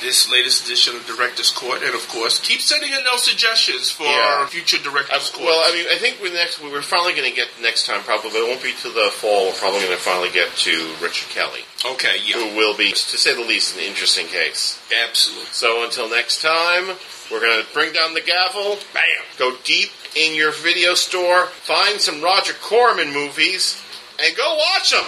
[0.00, 4.04] this latest edition of Director's Court, and of course, keep sending in those suggestions for
[4.04, 4.46] Yeah.
[4.46, 5.46] future Uh, Director's Court.
[5.46, 8.02] well, I mean, I think we're next we're finally going to get next time.
[8.04, 9.46] Probably it won't be to the fall.
[9.46, 12.96] We're probably going to finally get to Richard Kelly, okay, yeah, who will be, to
[13.18, 14.78] say the least, an interesting case.
[15.04, 15.46] absolutely.
[15.52, 16.96] So until next time,
[17.30, 18.78] we're going to bring down the gavel.
[18.94, 19.24] Bam.
[19.38, 23.76] Go deep in your video store, find some Roger Corman movies,
[24.22, 25.04] and go watch them.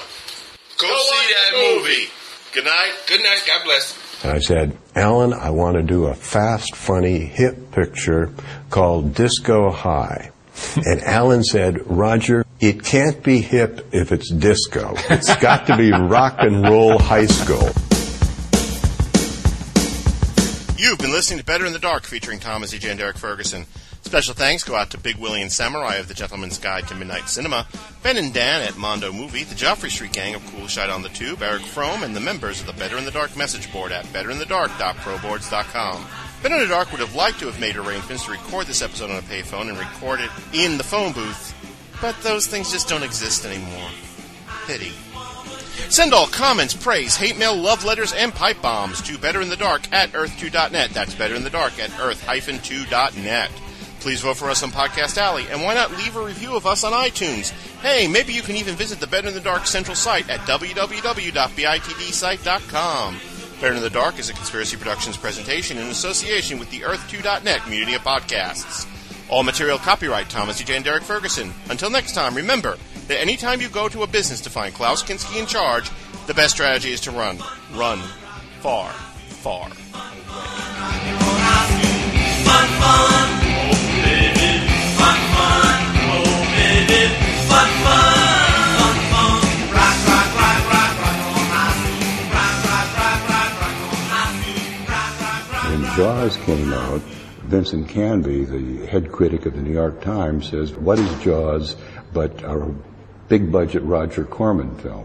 [0.78, 2.11] Go, Go see that the movie.
[2.53, 2.93] Good night.
[3.07, 3.43] Good night.
[3.47, 3.95] God bless.
[4.23, 8.33] And I said, Alan, I want to do a fast, funny, hip picture
[8.68, 10.31] called Disco High.
[10.77, 14.95] And Alan said, Roger, it can't be hip if it's disco.
[15.09, 17.71] It's got to be rock and roll high school.
[20.77, 22.79] You've been listening to Better in the Dark featuring Thomas E.
[22.79, 22.91] J.
[22.91, 23.64] and Derrick Ferguson.
[24.03, 27.28] Special thanks go out to Big Willie and Samurai of the Gentleman's Guide to Midnight
[27.28, 27.66] Cinema,
[28.03, 31.09] Ben and Dan at Mondo Movie, the Joffrey Street Gang of Cool Shite on the
[31.11, 34.05] Tube, Eric Frome, and the members of the Better in the Dark message board at
[34.07, 36.07] betterinthedark.proboards.com.
[36.42, 39.11] Better in the Dark would have liked to have made arrangements to record this episode
[39.11, 41.55] on a payphone and record it in the phone booth,
[42.01, 43.90] but those things just don't exist anymore.
[44.66, 44.92] Pity.
[45.88, 50.90] Send all comments, praise, hate mail, love letters, and pipe bombs to betterinthedark at earth2.net.
[50.90, 53.51] That's betterinthedark at earth-2.net.
[54.01, 56.84] Please vote for us on Podcast Alley, and why not leave a review of us
[56.84, 57.51] on iTunes?
[57.82, 63.20] Hey, maybe you can even visit the Better in the Dark central site at www.bitdsite.com.
[63.61, 67.92] Better in the Dark is a Conspiracy Productions presentation in association with the Earth2.net community
[67.94, 68.86] of podcasts.
[69.28, 70.76] All material copyright Thomas E.J.
[70.76, 71.53] and Derrick Ferguson.
[71.68, 72.78] Until next time, remember
[73.09, 75.90] that anytime you go to a business to find Klaus Kinski in charge,
[76.26, 77.36] the best strategy is to run.
[77.74, 77.98] Run
[78.61, 79.76] far, far away.
[82.44, 82.68] Fun.
[82.80, 83.20] Fun,
[96.01, 97.03] Jaws came out,
[97.42, 101.76] Vincent Canby, the head critic of the New York Times, says, what is Jaws
[102.14, 102.74] but a
[103.28, 104.98] big budget Roger Corman film?